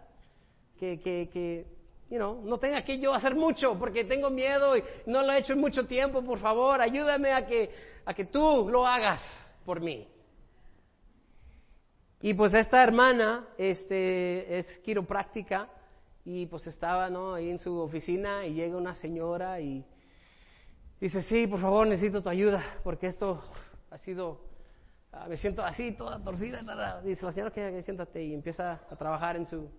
que, 0.79 0.99
que, 1.01 1.29
que 1.31 1.67
you 2.09 2.19
no 2.19 2.57
tenga 2.57 2.83
que 2.83 2.99
yo 2.99 3.13
hacer 3.13 3.35
mucho 3.35 3.79
porque 3.79 4.05
tengo 4.05 4.31
miedo 4.31 4.75
y 4.75 4.83
no 5.05 5.21
lo 5.21 5.35
he 5.35 5.41
hecho 5.41 5.53
en 5.53 5.61
mucho 5.61 5.87
tiempo, 5.87 6.23
por 6.23 6.39
favor, 6.39 6.81
ayúdame 6.81 7.31
a 7.31 7.47
que, 7.47 7.71
a 8.07 8.15
que 8.15 8.25
tú 8.25 8.71
lo 8.71 8.87
hagas 8.87 9.21
por 9.67 9.83
mí. 9.83 10.09
Y 12.21 12.35
pues 12.35 12.53
esta 12.53 12.83
hermana 12.83 13.47
este, 13.57 14.59
es 14.59 14.79
quiropráctica 14.79 15.69
y 16.25 16.47
pues 16.47 16.67
estaba 16.67 17.09
¿no? 17.09 17.35
ahí 17.35 17.49
en 17.49 17.61
su 17.61 17.79
oficina 17.79 18.45
y 18.45 18.55
llega 18.55 18.77
una 18.77 18.97
señora 18.97 19.61
y 19.61 19.85
dice, 21.01 21.23
sí, 21.23 21.47
por 21.47 21.61
favor, 21.61 21.87
necesito 21.87 22.21
tu 22.21 22.29
ayuda 22.29 22.63
porque 22.83 23.07
esto 23.07 23.41
ha 23.91 23.99
sido, 23.99 24.41
ah, 25.13 25.27
me 25.29 25.37
siento 25.37 25.65
así, 25.65 25.93
toda 25.93 26.19
torcida. 26.19 26.61
Dice 27.05 27.25
la 27.25 27.33
señora 27.33 27.53
que 27.53 27.83
siéntate 27.85 28.25
y 28.25 28.35
empieza 28.35 28.81
a 28.91 28.97
trabajar 28.97 29.37
en 29.37 29.47
su, 29.47 29.71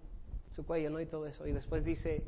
su 0.56 0.66
cuello 0.66 0.92
¿no? 0.92 1.02
y 1.02 1.08
todo 1.08 1.28
eso. 1.28 1.46
Y 1.46 1.52
después 1.52 1.84
dice 1.84 2.24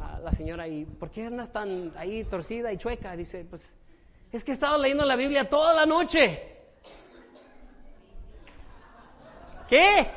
a 0.00 0.20
la 0.20 0.32
señora, 0.32 0.66
¿y 0.66 0.86
por 0.86 1.10
qué 1.10 1.26
andas 1.26 1.52
tan 1.52 1.92
ahí 1.98 2.24
torcida 2.24 2.72
y 2.72 2.78
chueca? 2.78 3.14
Dice, 3.14 3.46
pues 3.48 3.62
es 4.32 4.42
que 4.42 4.52
he 4.52 4.54
estado 4.54 4.80
leyendo 4.80 5.04
la 5.04 5.16
Biblia 5.16 5.50
toda 5.50 5.74
la 5.74 5.84
noche. 5.84 6.57
¿Qué? 9.68 10.10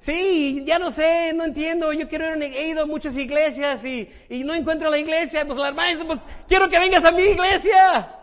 Sí, 0.00 0.64
ya 0.64 0.78
no 0.78 0.92
sé, 0.92 1.32
no 1.34 1.44
entiendo, 1.44 1.92
yo 1.92 2.08
quiero 2.08 2.34
ir, 2.34 2.42
he 2.42 2.68
ido 2.68 2.84
a 2.84 2.86
muchas 2.86 3.14
iglesias 3.14 3.84
y, 3.84 4.10
y 4.30 4.44
no 4.44 4.54
encuentro 4.54 4.88
la 4.88 4.98
iglesia, 4.98 5.44
pues 5.44 5.58
la 5.58 5.68
hermana 5.68 5.90
dice, 5.90 6.04
pues 6.04 6.18
quiero 6.48 6.68
que 6.70 6.78
vengas 6.78 7.04
a 7.04 7.12
mi 7.12 7.22
iglesia. 7.22 8.16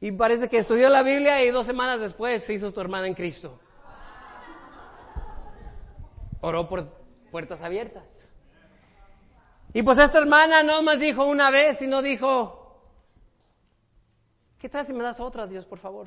Y 0.00 0.12
parece 0.12 0.48
que 0.48 0.58
estudió 0.58 0.88
la 0.88 1.02
Biblia 1.02 1.44
y 1.44 1.50
dos 1.50 1.66
semanas 1.66 2.00
después 2.00 2.44
se 2.44 2.54
hizo 2.54 2.72
tu 2.72 2.80
hermana 2.80 3.06
en 3.06 3.14
Cristo. 3.14 3.60
Oró 6.40 6.68
por 6.68 6.88
puertas 7.30 7.60
abiertas. 7.62 8.04
Y 9.72 9.82
pues 9.82 9.98
esta 9.98 10.18
hermana 10.18 10.62
no 10.62 10.82
más 10.82 11.00
dijo 11.00 11.24
una 11.24 11.50
vez, 11.50 11.78
sino 11.78 12.02
dijo, 12.02 12.61
¿Qué 14.62 14.68
tal 14.68 14.86
si 14.86 14.92
me 14.92 15.02
das 15.02 15.18
otra, 15.18 15.44
Dios, 15.48 15.66
por 15.66 15.80
favor? 15.80 16.06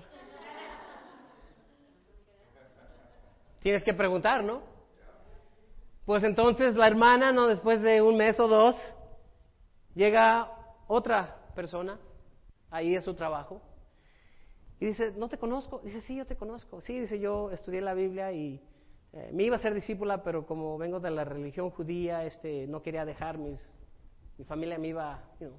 Tienes 3.61 3.83
que 3.83 3.93
preguntar, 3.93 4.45
¿no? 4.45 4.61
Pues 6.05 6.23
entonces 6.23 6.73
la 6.77 6.87
hermana, 6.87 7.33
¿no? 7.33 7.47
Después 7.47 7.81
de 7.81 8.01
un 8.01 8.15
mes 8.15 8.39
o 8.39 8.47
dos, 8.47 8.77
llega 9.93 10.49
otra 10.87 11.35
persona 11.53 11.99
ahí 12.71 12.95
a 12.95 13.01
su 13.01 13.13
trabajo 13.13 13.61
y 14.79 14.85
dice, 14.85 15.11
¿no 15.17 15.27
te 15.27 15.37
conozco? 15.37 15.81
Dice, 15.83 15.99
sí, 15.99 16.15
yo 16.15 16.25
te 16.25 16.37
conozco. 16.37 16.79
Sí, 16.79 16.97
dice, 16.97 17.19
yo 17.19 17.51
estudié 17.51 17.81
la 17.81 17.93
Biblia 17.93 18.31
y 18.31 18.61
eh, 19.11 19.31
me 19.33 19.43
iba 19.43 19.57
a 19.57 19.59
ser 19.59 19.73
discípula, 19.73 20.23
pero 20.23 20.45
como 20.45 20.77
vengo 20.77 21.01
de 21.01 21.11
la 21.11 21.25
religión 21.25 21.71
judía, 21.71 22.23
este, 22.23 22.67
no 22.67 22.81
quería 22.81 23.03
dejar 23.03 23.37
mis, 23.37 23.59
mi 24.37 24.45
familia 24.45 24.77
me 24.77 24.87
iba, 24.87 25.21
you 25.41 25.51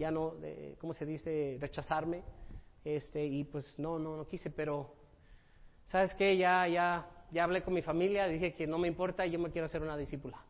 ya 0.00 0.10
no, 0.10 0.34
¿cómo 0.80 0.94
se 0.94 1.04
dice?, 1.04 1.58
rechazarme, 1.60 2.22
este, 2.82 3.22
y 3.22 3.44
pues 3.44 3.78
no, 3.78 3.98
no, 3.98 4.16
no 4.16 4.26
quise, 4.26 4.48
pero, 4.48 4.94
¿sabes 5.88 6.14
qué? 6.14 6.38
Ya, 6.38 6.66
ya, 6.66 7.06
ya 7.30 7.44
hablé 7.44 7.62
con 7.62 7.74
mi 7.74 7.82
familia, 7.82 8.26
dije 8.26 8.54
que 8.54 8.66
no 8.66 8.78
me 8.78 8.88
importa, 8.88 9.26
yo 9.26 9.38
me 9.38 9.50
quiero 9.50 9.66
hacer 9.66 9.82
una 9.82 9.98
discípula. 9.98 10.42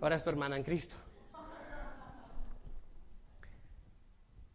Ahora 0.00 0.14
es 0.14 0.22
tu 0.22 0.30
hermana 0.30 0.56
en 0.56 0.62
Cristo. 0.62 0.94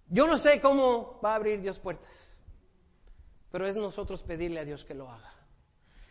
Yo 0.07 0.25
no 0.25 0.37
sé 0.37 0.61
cómo 0.61 1.19
va 1.23 1.33
a 1.33 1.35
abrir 1.35 1.59
Dios 1.59 1.77
puertas, 1.79 2.09
pero 3.51 3.67
es 3.67 3.75
nosotros 3.75 4.23
pedirle 4.23 4.61
a 4.61 4.65
Dios 4.65 4.85
que 4.85 4.93
lo 4.93 5.11
haga. 5.11 5.33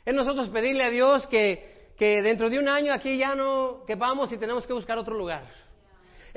Es 0.05 0.14
nosotros 0.14 0.51
pedirle 0.51 0.84
a 0.84 0.91
Dios 0.91 1.26
que, 1.28 1.95
que 1.97 2.20
dentro 2.20 2.51
de 2.51 2.59
un 2.59 2.68
año 2.68 2.93
aquí 2.93 3.16
ya 3.16 3.34
no 3.34 3.84
que 3.86 3.95
vamos 3.95 4.30
y 4.32 4.39
tenemos 4.39 4.66
que 4.66 4.74
buscar 4.74 4.99
otro 4.99 5.16
lugar. 5.16 5.68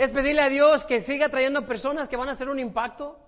Es 0.02 0.10
pedirle 0.10 0.42
a 0.42 0.50
Dios 0.50 0.84
que 0.86 1.04
siga 1.04 1.30
trayendo 1.30 1.68
personas 1.68 2.10
que 2.10 2.18
van 2.18 2.28
a 2.28 2.32
hacer 2.32 2.50
un 2.50 2.58
impacto 2.58 3.20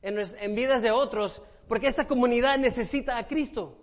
en, 0.00 0.54
vidas 0.54 0.80
de 0.80 0.90
otros, 0.90 1.38
porque 1.68 1.86
esta 1.86 2.06
comunidad 2.06 2.56
necesita 2.56 3.18
a 3.18 3.26
Cristo. 3.26 3.76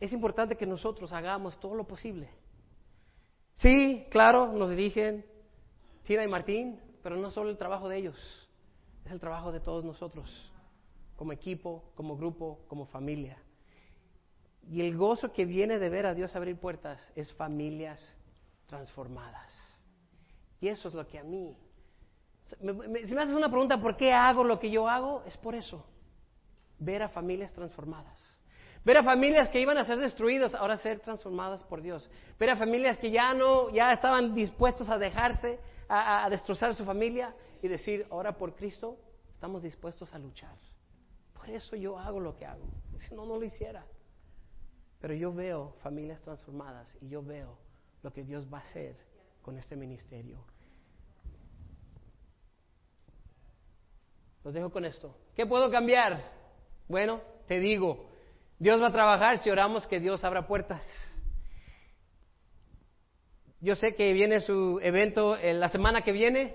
es 0.00 0.12
importante 0.12 0.56
que 0.56 0.66
nosotros 0.66 1.12
hagamos 1.12 1.60
todo 1.60 1.76
lo 1.76 1.86
posible. 1.86 2.28
Sí, 3.52 4.04
claro, 4.10 4.52
nos 4.52 4.70
dirigen 4.70 5.24
Tina 6.02 6.24
y 6.24 6.28
Martín, 6.28 6.80
pero 7.00 7.14
no 7.14 7.30
solo 7.30 7.48
el 7.48 7.56
trabajo 7.56 7.88
de 7.88 7.98
ellos, 7.98 8.48
es 9.04 9.12
el 9.12 9.20
trabajo 9.20 9.52
de 9.52 9.60
todos 9.60 9.84
nosotros, 9.84 10.28
como 11.14 11.32
equipo, 11.32 11.92
como 11.94 12.16
grupo, 12.16 12.58
como 12.66 12.86
familia. 12.86 13.38
Y 14.68 14.80
el 14.80 14.96
gozo 14.96 15.32
que 15.32 15.44
viene 15.44 15.78
de 15.78 15.90
ver 15.90 16.06
a 16.06 16.14
Dios 16.14 16.34
abrir 16.34 16.58
puertas 16.58 17.12
es 17.14 17.32
familias 17.34 18.18
transformadas. 18.66 19.52
Y 20.60 20.68
eso 20.68 20.88
es 20.88 20.94
lo 20.94 21.06
que 21.06 21.18
a 21.18 21.24
mí... 21.24 21.56
si 22.46 23.14
me 23.14 23.22
haces 23.22 23.34
una 23.34 23.50
pregunta, 23.50 23.80
¿por 23.80 23.96
qué 23.96 24.12
hago 24.12 24.44
lo 24.44 24.58
que 24.58 24.70
yo 24.70 24.88
hago? 24.88 25.22
Es 25.26 25.36
por 25.36 25.54
eso. 25.54 25.84
Ver 26.78 27.02
a 27.02 27.08
familias 27.08 27.52
transformadas. 27.52 28.40
Ver 28.84 28.98
a 28.98 29.02
familias 29.02 29.48
que 29.48 29.60
iban 29.60 29.78
a 29.78 29.84
ser 29.84 29.98
destruidas, 29.98 30.54
ahora 30.54 30.76
ser 30.76 31.00
transformadas 31.00 31.62
por 31.64 31.80
Dios. 31.80 32.08
Ver 32.38 32.50
a 32.50 32.56
familias 32.56 32.98
que 32.98 33.10
ya 33.10 33.32
no, 33.32 33.70
ya 33.70 33.92
estaban 33.92 34.34
dispuestos 34.34 34.88
a 34.90 34.98
dejarse, 34.98 35.58
a, 35.88 36.24
a 36.24 36.30
destrozar 36.30 36.74
su 36.74 36.84
familia 36.84 37.34
y 37.62 37.68
decir, 37.68 38.06
ahora 38.10 38.36
por 38.36 38.54
Cristo 38.54 38.98
estamos 39.32 39.62
dispuestos 39.62 40.12
a 40.12 40.18
luchar. 40.18 40.56
Por 41.32 41.48
eso 41.48 41.76
yo 41.76 41.98
hago 41.98 42.20
lo 42.20 42.36
que 42.36 42.46
hago. 42.46 42.66
Si 42.98 43.14
no, 43.14 43.26
no 43.26 43.36
lo 43.36 43.44
hiciera. 43.44 43.84
Pero 45.00 45.14
yo 45.14 45.32
veo 45.32 45.74
familias 45.82 46.20
transformadas 46.22 46.96
y 47.00 47.08
yo 47.08 47.22
veo 47.22 47.58
lo 48.04 48.12
que 48.12 48.22
Dios 48.22 48.46
va 48.52 48.58
a 48.58 48.60
hacer 48.60 48.94
con 49.40 49.58
este 49.58 49.74
ministerio. 49.76 50.38
Los 54.44 54.52
dejo 54.52 54.70
con 54.70 54.84
esto. 54.84 55.16
¿Qué 55.34 55.46
puedo 55.46 55.70
cambiar? 55.70 56.22
Bueno, 56.86 57.22
te 57.48 57.58
digo, 57.58 58.10
Dios 58.58 58.80
va 58.80 58.88
a 58.88 58.92
trabajar 58.92 59.38
si 59.38 59.48
oramos 59.48 59.86
que 59.86 60.00
Dios 60.00 60.22
abra 60.22 60.46
puertas. 60.46 60.84
Yo 63.60 63.74
sé 63.74 63.94
que 63.94 64.12
viene 64.12 64.42
su 64.42 64.78
evento 64.82 65.38
en 65.38 65.58
la 65.58 65.70
semana 65.70 66.02
que 66.02 66.12
viene. 66.12 66.54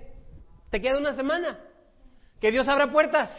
Te 0.69 0.79
queda 0.79 0.99
una 0.99 1.15
semana. 1.15 1.59
Que 2.39 2.51
Dios 2.51 2.67
abra 2.67 2.91
puertas. 2.91 3.31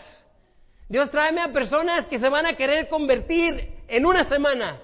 Dios 0.88 1.08
tráeme 1.12 1.42
a 1.42 1.52
personas 1.52 2.08
que 2.08 2.18
se 2.18 2.28
van 2.28 2.46
a 2.46 2.56
querer 2.56 2.88
convertir 2.88 3.84
en 3.86 4.04
una 4.04 4.24
semana. 4.24 4.82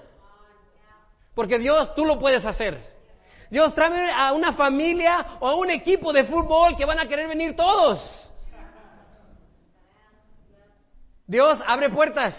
Porque 1.35 1.59
Dios, 1.59 1.93
tú 1.93 2.05
lo 2.05 2.17
puedes 2.19 2.45
hacer. 2.45 2.96
Dios, 3.49 3.73
tráeme 3.73 4.11
a 4.11 4.33
una 4.33 4.53
familia 4.53 5.37
o 5.39 5.47
a 5.47 5.55
un 5.55 5.69
equipo 5.69 6.11
de 6.11 6.25
fútbol 6.25 6.75
que 6.75 6.85
van 6.85 6.99
a 6.99 7.07
querer 7.07 7.27
venir 7.27 7.55
todos. 7.55 7.99
Dios, 11.25 11.59
abre 11.65 11.89
puertas. 11.89 12.35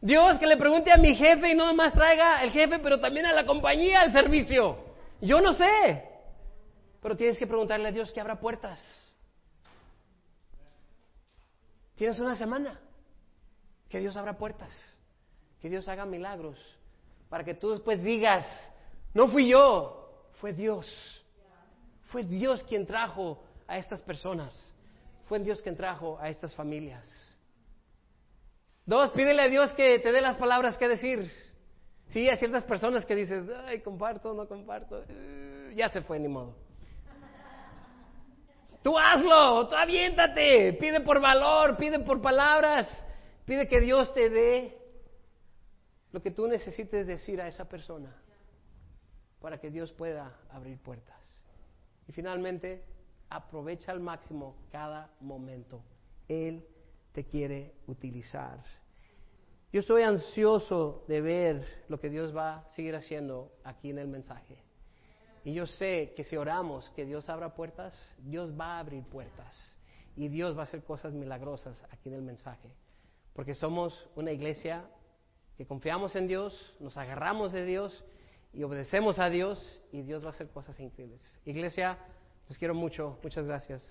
Dios, 0.00 0.38
que 0.38 0.46
le 0.46 0.56
pregunte 0.56 0.92
a 0.92 0.96
mi 0.96 1.14
jefe 1.14 1.50
y 1.50 1.54
no 1.54 1.66
nomás 1.66 1.92
traiga 1.92 2.42
el 2.42 2.50
jefe, 2.50 2.78
pero 2.78 3.00
también 3.00 3.26
a 3.26 3.32
la 3.32 3.46
compañía 3.46 4.00
al 4.02 4.12
servicio. 4.12 4.78
Yo 5.20 5.40
no 5.40 5.54
sé. 5.54 6.08
Pero 7.00 7.16
tienes 7.16 7.38
que 7.38 7.46
preguntarle 7.46 7.88
a 7.88 7.92
Dios 7.92 8.12
que 8.12 8.20
abra 8.20 8.38
puertas. 8.38 8.80
Tienes 11.96 12.18
una 12.18 12.34
semana. 12.34 12.78
Que 13.88 14.00
Dios 14.00 14.16
abra 14.16 14.36
puertas. 14.36 14.72
Que 15.60 15.70
Dios 15.70 15.88
haga 15.88 16.04
milagros 16.04 16.58
para 17.34 17.42
que 17.42 17.54
tú 17.54 17.70
después 17.70 18.00
digas, 18.00 18.46
no 19.12 19.26
fui 19.26 19.48
yo, 19.48 20.03
fue 20.40 20.52
Dios. 20.52 20.86
Fue 22.06 22.22
Dios 22.22 22.62
quien 22.64 22.86
trajo 22.86 23.42
a 23.66 23.78
estas 23.78 24.00
personas. 24.02 24.74
Fue 25.26 25.38
Dios 25.38 25.62
quien 25.62 25.76
trajo 25.76 26.18
a 26.20 26.28
estas 26.28 26.54
familias. 26.54 27.06
Dos, 28.86 29.10
pídele 29.12 29.42
a 29.42 29.48
Dios 29.48 29.72
que 29.72 29.98
te 29.98 30.12
dé 30.12 30.20
las 30.20 30.36
palabras 30.36 30.76
que 30.76 30.88
decir. 30.88 31.30
Sí, 32.10 32.28
hay 32.28 32.36
ciertas 32.36 32.64
personas 32.64 33.06
que 33.06 33.14
dices, 33.14 33.44
ay, 33.64 33.80
comparto, 33.80 34.34
no 34.34 34.46
comparto. 34.46 35.02
Eh, 35.08 35.72
ya 35.74 35.88
se 35.88 36.02
fue, 36.02 36.18
ni 36.18 36.28
modo. 36.28 36.54
Tú 38.82 38.98
hazlo, 38.98 39.66
tú 39.68 39.76
aviéntate, 39.76 40.74
pide 40.74 41.00
por 41.00 41.18
valor, 41.18 41.78
pide 41.78 42.00
por 42.00 42.20
palabras, 42.20 42.86
pide 43.46 43.66
que 43.66 43.80
Dios 43.80 44.12
te 44.12 44.28
dé 44.28 44.78
lo 46.12 46.20
que 46.20 46.30
tú 46.30 46.46
necesites 46.46 47.06
decir 47.06 47.40
a 47.40 47.48
esa 47.48 47.66
persona 47.66 48.14
para 49.44 49.58
que 49.58 49.70
Dios 49.70 49.92
pueda 49.92 50.34
abrir 50.48 50.78
puertas. 50.78 51.20
Y 52.08 52.12
finalmente, 52.12 52.82
aprovecha 53.28 53.92
al 53.92 54.00
máximo 54.00 54.56
cada 54.72 55.10
momento. 55.20 55.82
Él 56.26 56.66
te 57.12 57.26
quiere 57.26 57.74
utilizar. 57.86 58.64
Yo 59.70 59.80
estoy 59.80 60.02
ansioso 60.02 61.04
de 61.08 61.20
ver 61.20 61.84
lo 61.88 62.00
que 62.00 62.08
Dios 62.08 62.34
va 62.34 62.60
a 62.60 62.70
seguir 62.70 62.96
haciendo 62.96 63.52
aquí 63.64 63.90
en 63.90 63.98
el 63.98 64.08
mensaje. 64.08 64.56
Y 65.44 65.52
yo 65.52 65.66
sé 65.66 66.14
que 66.16 66.24
si 66.24 66.38
oramos 66.38 66.88
que 66.96 67.04
Dios 67.04 67.28
abra 67.28 67.54
puertas, 67.54 67.94
Dios 68.20 68.58
va 68.58 68.76
a 68.76 68.78
abrir 68.78 69.04
puertas. 69.04 69.76
Y 70.16 70.28
Dios 70.28 70.56
va 70.56 70.62
a 70.62 70.64
hacer 70.64 70.82
cosas 70.84 71.12
milagrosas 71.12 71.84
aquí 71.90 72.08
en 72.08 72.14
el 72.14 72.22
mensaje. 72.22 72.74
Porque 73.34 73.54
somos 73.54 74.08
una 74.16 74.32
iglesia 74.32 74.88
que 75.58 75.66
confiamos 75.66 76.16
en 76.16 76.28
Dios, 76.28 76.74
nos 76.80 76.96
agarramos 76.96 77.52
de 77.52 77.66
Dios 77.66 78.02
y 78.54 78.62
obedecemos 78.62 79.18
a 79.18 79.28
Dios 79.28 79.80
y 79.92 80.02
Dios 80.02 80.22
va 80.22 80.28
a 80.28 80.30
hacer 80.30 80.48
cosas 80.48 80.78
increíbles. 80.80 81.20
Iglesia, 81.44 81.98
los 82.48 82.58
quiero 82.58 82.74
mucho. 82.74 83.18
Muchas 83.22 83.44
gracias. 83.44 83.82